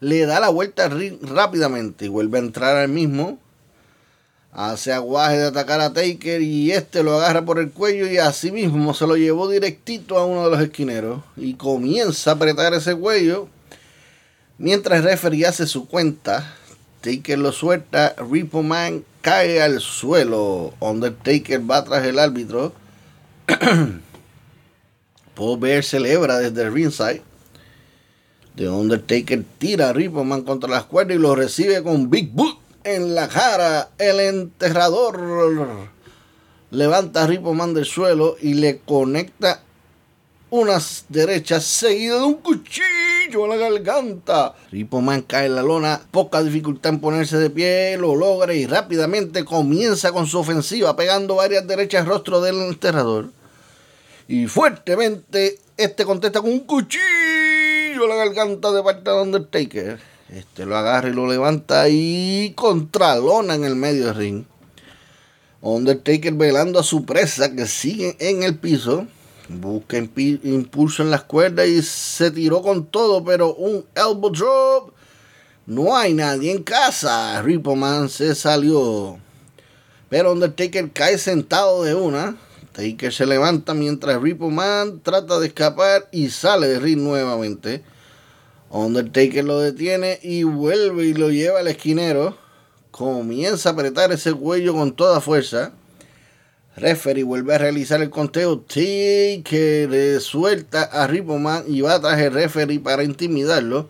le 0.00 0.26
da 0.26 0.38
la 0.38 0.50
vuelta 0.50 0.90
rápidamente 1.22 2.04
y 2.04 2.08
vuelve 2.08 2.36
a 2.36 2.42
entrar 2.42 2.76
al 2.76 2.88
mismo. 2.88 3.38
Hace 4.52 4.92
aguaje 4.92 5.38
de 5.38 5.46
atacar 5.46 5.80
a 5.80 5.94
Taker 5.94 6.42
y 6.42 6.72
este 6.72 7.02
lo 7.02 7.14
agarra 7.14 7.42
por 7.44 7.58
el 7.58 7.70
cuello 7.70 8.06
y 8.06 8.18
así 8.18 8.50
mismo 8.50 8.92
se 8.92 9.06
lo 9.06 9.16
llevó 9.16 9.48
directito 9.48 10.18
a 10.18 10.26
uno 10.26 10.44
de 10.44 10.50
los 10.50 10.60
esquineros 10.60 11.22
y 11.36 11.54
comienza 11.54 12.32
a 12.32 12.34
apretar 12.34 12.74
ese 12.74 12.94
cuello. 12.94 13.48
Mientras 14.58 15.02
referee 15.02 15.46
hace 15.46 15.66
su 15.66 15.88
cuenta, 15.88 16.54
Taker 17.00 17.38
lo 17.38 17.52
suelta, 17.52 18.14
Repo 18.30 18.62
Man 18.62 19.04
cae 19.22 19.62
al 19.62 19.80
suelo. 19.80 20.74
Undertaker 20.80 21.70
va 21.70 21.82
tras 21.82 22.04
el 22.04 22.18
árbitro. 22.18 22.74
Paul 25.40 25.82
celebra 25.82 26.38
desde 26.38 26.64
el 26.64 26.74
ringside. 26.74 27.22
The 28.56 28.68
Undertaker 28.68 29.42
tira 29.56 29.88
a 29.88 29.92
Ripperman 29.94 30.42
contra 30.42 30.68
las 30.68 30.84
cuerdas 30.84 31.16
y 31.16 31.18
lo 31.18 31.34
recibe 31.34 31.82
con 31.82 32.10
Big 32.10 32.30
Boot 32.30 32.58
en 32.84 33.14
la 33.14 33.26
cara. 33.26 33.88
El 33.96 34.20
enterrador 34.20 35.88
levanta 36.70 37.22
a 37.22 37.26
Ripperman 37.26 37.72
del 37.72 37.86
suelo 37.86 38.36
y 38.42 38.52
le 38.52 38.80
conecta 38.80 39.62
unas 40.50 41.06
derechas 41.08 41.64
seguidas 41.64 42.20
de 42.20 42.26
un 42.26 42.34
cuchillo 42.34 43.46
a 43.46 43.48
la 43.48 43.56
garganta. 43.56 44.54
Ripperman 44.70 45.22
cae 45.22 45.46
en 45.46 45.54
la 45.54 45.62
lona, 45.62 46.02
poca 46.10 46.42
dificultad 46.42 46.92
en 46.92 47.00
ponerse 47.00 47.38
de 47.38 47.48
pie, 47.48 47.96
lo 47.96 48.14
logra 48.14 48.52
y 48.52 48.66
rápidamente 48.66 49.46
comienza 49.46 50.12
con 50.12 50.26
su 50.26 50.38
ofensiva 50.38 50.96
pegando 50.96 51.36
varias 51.36 51.66
derechas 51.66 52.02
al 52.02 52.08
rostro 52.08 52.42
del 52.42 52.56
enterrador. 52.56 53.39
Y 54.30 54.46
fuertemente, 54.46 55.58
este 55.76 56.04
contesta 56.04 56.40
con 56.40 56.52
un 56.52 56.60
cuchillo 56.60 58.04
a 58.04 58.08
la 58.08 58.14
garganta 58.14 58.70
de 58.70 58.80
parte 58.80 59.10
de 59.10 59.22
Undertaker. 59.22 59.98
Este 60.28 60.64
lo 60.66 60.76
agarra 60.76 61.08
y 61.08 61.12
lo 61.12 61.26
levanta 61.26 61.88
y 61.88 62.52
contralona 62.54 63.56
en 63.56 63.64
el 63.64 63.74
medio 63.74 64.06
del 64.06 64.14
ring. 64.14 64.44
Undertaker 65.62 66.32
velando 66.34 66.78
a 66.78 66.84
su 66.84 67.04
presa 67.04 67.56
que 67.56 67.66
sigue 67.66 68.16
en 68.20 68.44
el 68.44 68.56
piso. 68.56 69.08
Busca 69.48 69.96
impulso 69.98 71.02
en 71.02 71.10
las 71.10 71.24
cuerdas 71.24 71.66
y 71.66 71.82
se 71.82 72.30
tiró 72.30 72.62
con 72.62 72.86
todo, 72.86 73.24
pero 73.24 73.52
un 73.56 73.84
elbow 73.96 74.30
drop. 74.30 74.92
No 75.66 75.96
hay 75.96 76.14
nadie 76.14 76.52
en 76.52 76.62
casa. 76.62 77.42
Rippleman 77.42 78.08
se 78.08 78.36
salió. 78.36 79.18
Pero 80.08 80.30
Undertaker 80.30 80.88
cae 80.92 81.18
sentado 81.18 81.82
de 81.82 81.96
una. 81.96 82.36
Taker 82.72 83.12
se 83.12 83.26
levanta 83.26 83.74
mientras 83.74 84.20
Ripple 84.20 84.50
Man 84.50 85.00
trata 85.02 85.40
de 85.40 85.48
escapar 85.48 86.08
y 86.12 86.30
sale 86.30 86.68
de 86.68 86.78
ring 86.78 87.00
nuevamente. 87.00 87.82
Undertaker 88.70 89.44
lo 89.44 89.58
detiene 89.58 90.20
y 90.22 90.44
vuelve 90.44 91.06
y 91.06 91.14
lo 91.14 91.30
lleva 91.30 91.60
al 91.60 91.66
esquinero. 91.66 92.36
Comienza 92.92 93.70
a 93.70 93.72
apretar 93.72 94.12
ese 94.12 94.32
cuello 94.32 94.74
con 94.74 94.92
toda 94.92 95.20
fuerza. 95.20 95.72
Referee 96.76 97.24
vuelve 97.24 97.54
a 97.54 97.58
realizar 97.58 98.00
el 98.00 98.10
conteo. 98.10 98.60
Taker 98.60 100.20
suelta 100.20 100.84
a 100.84 101.08
Ripperman 101.08 101.64
y 101.66 101.80
va 101.80 102.00
tras 102.00 102.20
el 102.20 102.32
referee 102.32 102.78
para 102.78 103.02
intimidarlo. 103.02 103.88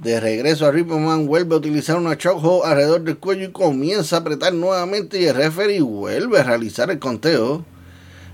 De 0.00 0.20
regreso 0.20 0.64
a 0.66 0.70
Ripperman 0.70 1.26
vuelve 1.26 1.56
a 1.56 1.58
utilizar 1.58 1.96
una 1.96 2.16
chokehold 2.16 2.64
alrededor 2.64 3.02
del 3.02 3.18
cuello 3.18 3.48
y 3.48 3.52
comienza 3.52 4.16
a 4.16 4.20
apretar 4.20 4.54
nuevamente 4.54 5.20
y 5.20 5.26
el 5.26 5.34
referee 5.34 5.80
vuelve 5.80 6.38
a 6.38 6.44
realizar 6.44 6.88
el 6.92 7.00
conteo. 7.00 7.64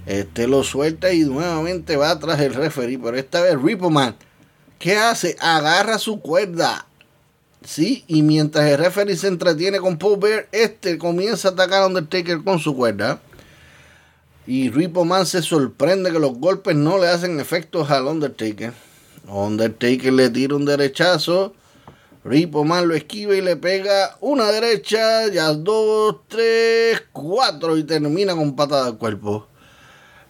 Este 0.06 0.46
lo 0.46 0.62
suelta 0.64 1.12
y 1.12 1.20
nuevamente 1.20 1.96
va 1.96 2.18
tras 2.18 2.40
el 2.40 2.54
referee, 2.54 2.98
pero 2.98 3.16
esta 3.16 3.40
vez 3.40 3.60
Ripperman, 3.60 4.14
¿qué 4.78 4.96
hace? 4.96 5.36
Agarra 5.40 5.98
su 5.98 6.20
cuerda. 6.20 6.86
Sí, 7.64 8.04
y 8.06 8.22
mientras 8.22 8.66
el 8.70 8.76
referee 8.76 9.16
se 9.16 9.28
entretiene 9.28 9.78
con 9.78 9.96
Paul 9.96 10.18
Bear, 10.18 10.48
este 10.52 10.98
comienza 10.98 11.48
a 11.48 11.50
atacar 11.52 11.82
a 11.82 11.86
Undertaker 11.86 12.42
con 12.44 12.58
su 12.58 12.76
cuerda. 12.76 13.20
Y 14.46 14.68
Ripperman 14.68 15.24
se 15.24 15.40
sorprende 15.40 16.12
que 16.12 16.18
los 16.18 16.34
golpes 16.34 16.76
no 16.76 16.98
le 16.98 17.08
hacen 17.08 17.40
efectos 17.40 17.90
al 17.90 18.04
Undertaker. 18.04 18.74
Undertaker 19.26 20.12
le 20.12 20.28
tira 20.28 20.54
un 20.54 20.66
derechazo. 20.66 21.54
Ripperman 22.24 22.88
lo 22.88 22.94
esquiva 22.94 23.34
y 23.34 23.40
le 23.40 23.56
pega 23.56 24.18
una 24.20 24.50
derecha, 24.50 25.28
ya 25.28 25.52
dos, 25.54 26.16
tres, 26.28 27.02
cuatro 27.12 27.78
y 27.78 27.84
termina 27.84 28.34
con 28.34 28.54
patada 28.54 28.86
al 28.86 28.98
cuerpo. 28.98 29.48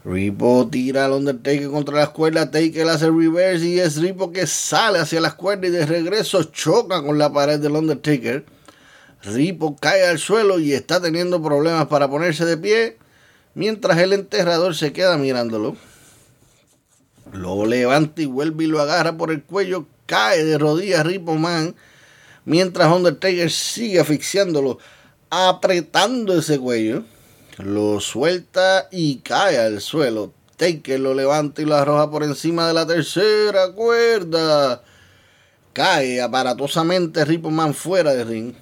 Ripo 0.04 0.68
tira 0.70 1.06
al 1.06 1.12
Undertaker 1.12 1.70
contra 1.70 1.96
las 1.96 2.10
cuerdas, 2.10 2.50
Taker 2.50 2.86
hace 2.88 3.06
reverse 3.10 3.66
y 3.66 3.80
es 3.80 3.96
Ripo 3.96 4.32
que 4.32 4.46
sale 4.46 4.98
hacia 4.98 5.18
las 5.18 5.34
cuerdas 5.34 5.70
y 5.70 5.72
de 5.72 5.86
regreso 5.86 6.42
choca 6.44 7.02
con 7.02 7.16
la 7.16 7.32
pared 7.32 7.58
del 7.58 7.72
Undertaker. 7.72 8.44
Ripo 9.22 9.76
cae 9.76 10.06
al 10.06 10.18
suelo 10.18 10.58
y 10.58 10.74
está 10.74 11.00
teniendo 11.00 11.42
problemas 11.42 11.86
para 11.86 12.10
ponerse 12.10 12.44
de 12.44 12.58
pie, 12.58 12.98
mientras 13.54 13.96
el 13.96 14.12
enterrador 14.12 14.74
se 14.74 14.92
queda 14.92 15.16
mirándolo. 15.16 15.74
Lo 17.32 17.64
levanta 17.64 18.20
y 18.20 18.26
vuelve 18.26 18.64
y 18.64 18.66
lo 18.66 18.82
agarra 18.82 19.16
por 19.16 19.30
el 19.30 19.42
cuello, 19.42 19.86
cae 20.04 20.44
de 20.44 20.58
rodillas 20.58 21.06
Ripo 21.06 21.36
Man, 21.36 21.74
mientras 22.44 22.92
Undertaker 22.92 23.50
sigue 23.50 24.00
asfixiándolo, 24.00 24.78
apretando 25.30 26.38
ese 26.38 26.58
cuello. 26.58 27.04
Lo 27.58 28.00
suelta 28.00 28.88
y 28.90 29.18
cae 29.18 29.58
al 29.58 29.80
suelo. 29.80 30.32
Taker 30.56 30.98
lo 30.98 31.14
levanta 31.14 31.62
y 31.62 31.64
lo 31.64 31.76
arroja 31.76 32.10
por 32.10 32.24
encima 32.24 32.66
de 32.66 32.74
la 32.74 32.84
tercera 32.84 33.70
cuerda. 33.72 34.82
Cae 35.72 36.20
aparatosamente 36.20 37.24
Ripperman 37.24 37.74
fuera 37.74 38.12
de 38.12 38.24
ring. 38.24 38.54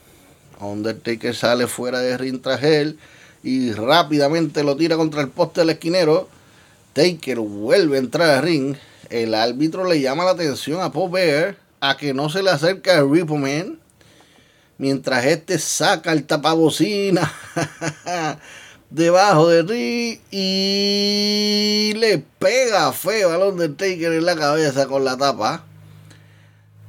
Undertaker 0.61 1.35
sale 1.35 1.67
fuera 1.67 2.01
de 2.01 2.19
ring 2.19 2.41
tras 2.43 2.63
él 2.63 2.99
y 3.43 3.73
rápidamente 3.73 4.63
lo 4.63 4.77
tira 4.77 4.97
contra 4.97 5.23
el 5.23 5.29
poste 5.29 5.63
del 5.63 5.71
esquinero. 5.71 6.29
Taker 6.93 7.39
vuelve 7.39 7.97
a 7.97 8.01
entrar 8.01 8.31
al 8.31 8.43
ring. 8.43 8.77
El 9.09 9.35
árbitro 9.35 9.85
le 9.85 10.01
llama 10.03 10.25
la 10.25 10.33
atención 10.33 10.83
a 10.83 10.93
Paul 10.93 11.11
Bear 11.11 11.57
a 11.81 11.97
que 11.97 12.13
no 12.13 12.29
se 12.29 12.43
le 12.43 12.51
acerque 12.51 12.91
a 12.91 13.03
Ripperman. 13.03 13.79
Mientras 14.77 15.25
este 15.25 15.59
saca 15.59 16.13
el 16.13 16.25
tapabocina 16.25 17.33
debajo 18.93 19.49
de 19.49 19.63
ring 19.63 20.19
y 20.31 21.95
le 21.97 22.19
pega 22.39 22.93
feo 22.93 23.31
al 23.31 23.43
Undertaker 23.43 24.13
en 24.13 24.25
la 24.25 24.37
cabeza 24.37 24.87
con 24.87 25.05
la 25.05 25.17
tapa. 25.17 25.65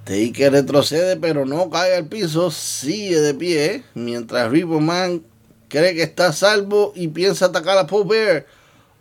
Taker 0.03 0.51
retrocede 0.51 1.15
pero 1.15 1.45
no 1.45 1.69
cae 1.69 1.95
al 1.95 2.07
piso, 2.07 2.51
sigue 2.51 3.21
de 3.21 3.33
pie, 3.33 3.85
mientras 3.93 4.51
Ripperman 4.51 5.23
cree 5.69 5.95
que 5.95 6.03
está 6.03 6.27
a 6.27 6.33
salvo 6.33 6.91
y 6.93 7.07
piensa 7.07 7.45
atacar 7.45 7.77
a 7.77 7.87
Paul 7.87 8.07
Bear. 8.07 8.45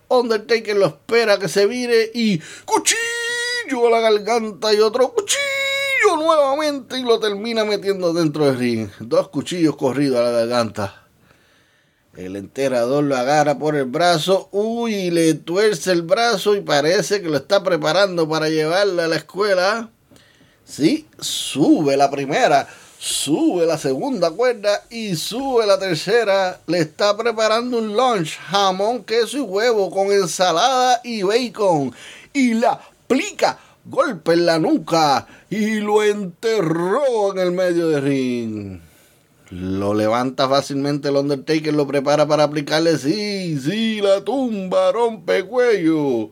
Undertaker 0.08 0.76
lo 0.76 0.86
espera 0.86 1.38
que 1.38 1.48
se 1.48 1.66
vire 1.66 2.10
y 2.14 2.38
cuchillo 2.64 3.88
a 3.88 3.90
la 3.90 4.00
garganta 4.00 4.72
y 4.72 4.78
otro 4.78 5.12
cuchillo 5.12 5.38
nuevamente 6.18 6.98
y 6.98 7.02
lo 7.02 7.18
termina 7.18 7.64
metiendo 7.64 8.12
dentro 8.12 8.44
del 8.46 8.58
ring. 8.58 8.88
Dos 9.00 9.28
cuchillos 9.28 9.74
corridos 9.74 10.20
a 10.20 10.24
la 10.24 10.30
garganta. 10.30 11.01
El 12.16 12.36
enterrador 12.36 13.04
lo 13.04 13.16
agarra 13.16 13.58
por 13.58 13.74
el 13.74 13.86
brazo, 13.86 14.50
uy, 14.52 15.10
le 15.10 15.32
tuerce 15.32 15.92
el 15.92 16.02
brazo 16.02 16.54
y 16.54 16.60
parece 16.60 17.22
que 17.22 17.28
lo 17.28 17.38
está 17.38 17.62
preparando 17.62 18.28
para 18.28 18.50
llevarlo 18.50 19.00
a 19.00 19.08
la 19.08 19.16
escuela. 19.16 19.88
Sí, 20.62 21.06
sube 21.18 21.96
la 21.96 22.10
primera, 22.10 22.68
sube 22.98 23.64
la 23.64 23.78
segunda 23.78 24.30
cuerda 24.30 24.84
y 24.90 25.16
sube 25.16 25.66
la 25.66 25.78
tercera. 25.78 26.60
Le 26.66 26.80
está 26.80 27.16
preparando 27.16 27.78
un 27.78 27.96
lunch, 27.96 28.38
jamón, 28.38 29.04
queso 29.04 29.38
y 29.38 29.40
huevo 29.40 29.90
con 29.90 30.12
ensalada 30.12 31.00
y 31.02 31.22
bacon. 31.22 31.94
Y 32.34 32.52
la 32.52 32.72
aplica 32.72 33.58
golpe 33.86 34.34
en 34.34 34.44
la 34.44 34.58
nuca 34.58 35.26
y 35.48 35.80
lo 35.80 36.02
enterró 36.02 37.32
en 37.32 37.38
el 37.38 37.52
medio 37.52 37.88
del 37.88 38.02
ring. 38.02 38.91
Lo 39.52 39.92
levanta 39.92 40.48
fácilmente 40.48 41.10
el 41.10 41.16
Undertaker, 41.16 41.74
lo 41.74 41.86
prepara 41.86 42.26
para 42.26 42.44
aplicarle. 42.44 42.96
Sí, 42.96 43.60
sí, 43.60 44.00
la 44.00 44.24
tumba, 44.24 44.90
rompe 44.92 45.42
cuello. 45.42 46.30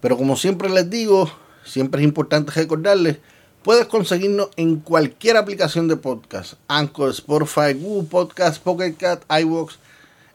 Pero 0.00 0.16
como 0.16 0.36
siempre 0.36 0.68
les 0.70 0.88
digo, 0.88 1.30
siempre 1.64 2.00
es 2.00 2.08
importante 2.08 2.52
recordarles, 2.52 3.18
puedes 3.62 3.86
conseguirnos 3.86 4.48
en 4.56 4.76
cualquier 4.76 5.36
aplicación 5.36 5.88
de 5.88 5.96
podcast, 5.96 6.54
Anchor, 6.68 7.10
Spotify, 7.10 7.74
Google 7.74 8.08
Podcast, 8.08 8.62
Pocket 8.62 8.94
Cat, 8.94 9.22
iVoox, 9.42 9.76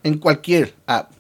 en 0.04 0.20
cualquier 0.20 0.74
app. 0.86 1.12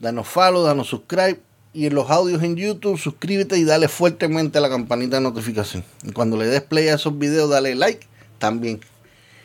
Danos 0.00 0.26
follow, 0.26 0.62
danos 0.62 0.88
subscribe 0.88 1.40
y 1.72 1.86
en 1.86 1.94
los 1.94 2.10
audios 2.10 2.42
en 2.42 2.56
YouTube 2.56 2.98
suscríbete 2.98 3.56
y 3.56 3.64
dale 3.64 3.86
fuertemente 3.86 4.58
a 4.58 4.60
la 4.60 4.68
campanita 4.68 5.16
de 5.16 5.22
notificación. 5.22 5.84
Y 6.02 6.10
cuando 6.12 6.36
le 6.36 6.46
des 6.46 6.62
play 6.62 6.88
a 6.88 6.94
esos 6.94 7.16
videos, 7.16 7.48
dale 7.50 7.74
like 7.74 8.06
también. 8.38 8.80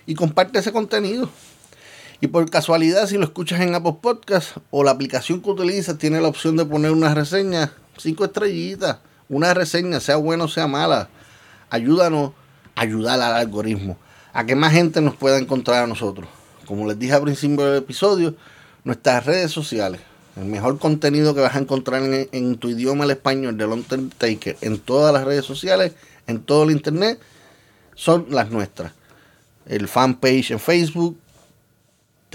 Y 0.08 0.16
comparte 0.16 0.60
ese 0.60 0.72
contenido. 0.72 1.30
Y 2.22 2.28
por 2.28 2.50
casualidad, 2.50 3.08
si 3.08 3.18
lo 3.18 3.26
escuchas 3.26 3.60
en 3.60 3.76
Apple 3.76 3.98
Podcast 4.02 4.58
o 4.72 4.84
la 4.84 4.92
aplicación 4.92 5.42
que 5.42 5.50
utilizas, 5.50 5.98
tiene 5.98 6.22
la 6.22 6.30
opción 6.30 6.56
de 6.56 6.66
poner 6.66 6.92
una 6.92 7.14
reseña, 7.14 7.74
cinco 7.98 8.26
estrellitas, 8.26 8.98
una 9.28 9.54
reseña, 9.54 10.00
sea 10.00 10.16
buena 10.16 10.46
o 10.46 10.48
sea 10.48 10.68
mala. 10.68 11.10
Ayúdanos 11.70 12.32
a 12.76 12.82
ayudar 12.82 13.20
al 13.20 13.34
algoritmo, 13.34 13.98
a 14.32 14.46
que 14.46 14.56
más 14.56 14.72
gente 14.72 15.02
nos 15.02 15.16
pueda 15.16 15.38
encontrar 15.38 15.84
a 15.84 15.88
nosotros. 15.88 16.30
Como 16.66 16.88
les 16.88 16.98
dije 16.98 17.14
al 17.14 17.24
principio 17.24 17.66
del 17.66 17.80
episodio, 17.80 18.36
nuestras 18.84 19.26
redes 19.26 19.52
sociales, 19.52 20.00
el 20.36 20.46
mejor 20.46 20.80
contenido 20.80 21.36
que 21.36 21.42
vas 21.42 21.56
a 21.56 21.60
encontrar 21.60 22.02
en, 22.04 22.58
tu 22.58 22.70
idioma 22.70 23.06
el 23.06 23.12
español 23.12 23.58
del 23.58 23.70
Undertaker 23.70 24.58
en 24.62 24.80
todas 24.80 25.14
las 25.14 25.26
redes 25.26 25.46
sociales, 25.46 25.94
en 26.28 26.42
todo 26.42 26.64
el 26.64 26.72
internet, 26.72 27.20
son 27.94 28.28
las 28.30 28.52
nuestras. 28.52 28.94
El 29.66 29.88
fanpage 29.88 30.52
en 30.52 30.60
Facebook, 30.60 31.18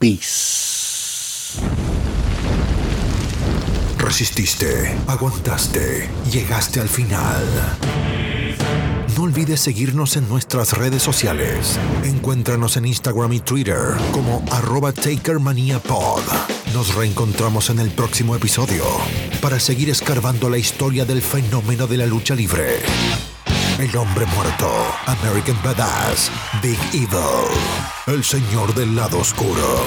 peace. 0.00 1.60
Resististe, 3.98 4.92
aguantaste, 5.06 6.10
llegaste 6.32 6.80
al 6.80 6.88
final. 6.88 7.44
No 9.16 9.22
olvides 9.22 9.60
seguirnos 9.60 10.16
en 10.16 10.28
nuestras 10.28 10.76
redes 10.76 11.00
sociales. 11.00 11.78
Encuéntranos 12.02 12.76
en 12.76 12.86
Instagram 12.86 13.34
y 13.34 13.40
Twitter 13.40 13.78
como 14.10 14.44
arroba 14.50 14.90
TakerManiaPod. 14.90 16.61
Nos 16.74 16.94
reencontramos 16.94 17.68
en 17.68 17.80
el 17.80 17.90
próximo 17.90 18.34
episodio 18.34 18.84
para 19.42 19.60
seguir 19.60 19.90
escarbando 19.90 20.48
la 20.48 20.56
historia 20.56 21.04
del 21.04 21.20
fenómeno 21.20 21.86
de 21.86 21.98
la 21.98 22.06
lucha 22.06 22.34
libre. 22.34 22.80
El 23.78 23.94
hombre 23.96 24.24
muerto, 24.34 24.70
American 25.06 25.58
Badass, 25.62 26.30
Big 26.62 26.78
Evil, 26.94 27.46
el 28.06 28.24
señor 28.24 28.74
del 28.74 28.96
lado 28.96 29.18
oscuro. 29.18 29.84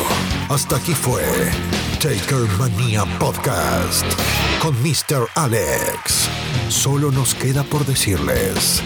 Hasta 0.49 0.75
aquí 0.75 0.93
fue 0.93 1.23
Taker 1.99 2.47
Mania 2.59 3.03
Podcast 3.19 4.05
con 4.61 4.75
Mr. 4.83 5.27
Alex. 5.33 6.29
Solo 6.69 7.09
nos 7.11 7.33
queda 7.33 7.63
por 7.63 7.83
decirles: 7.85 8.83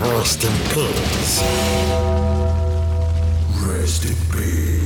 Rest 0.00 0.44
in 0.44 0.50
peace. 0.74 1.42
Rest 3.66 4.04
in 4.06 4.16
peace. 4.30 4.81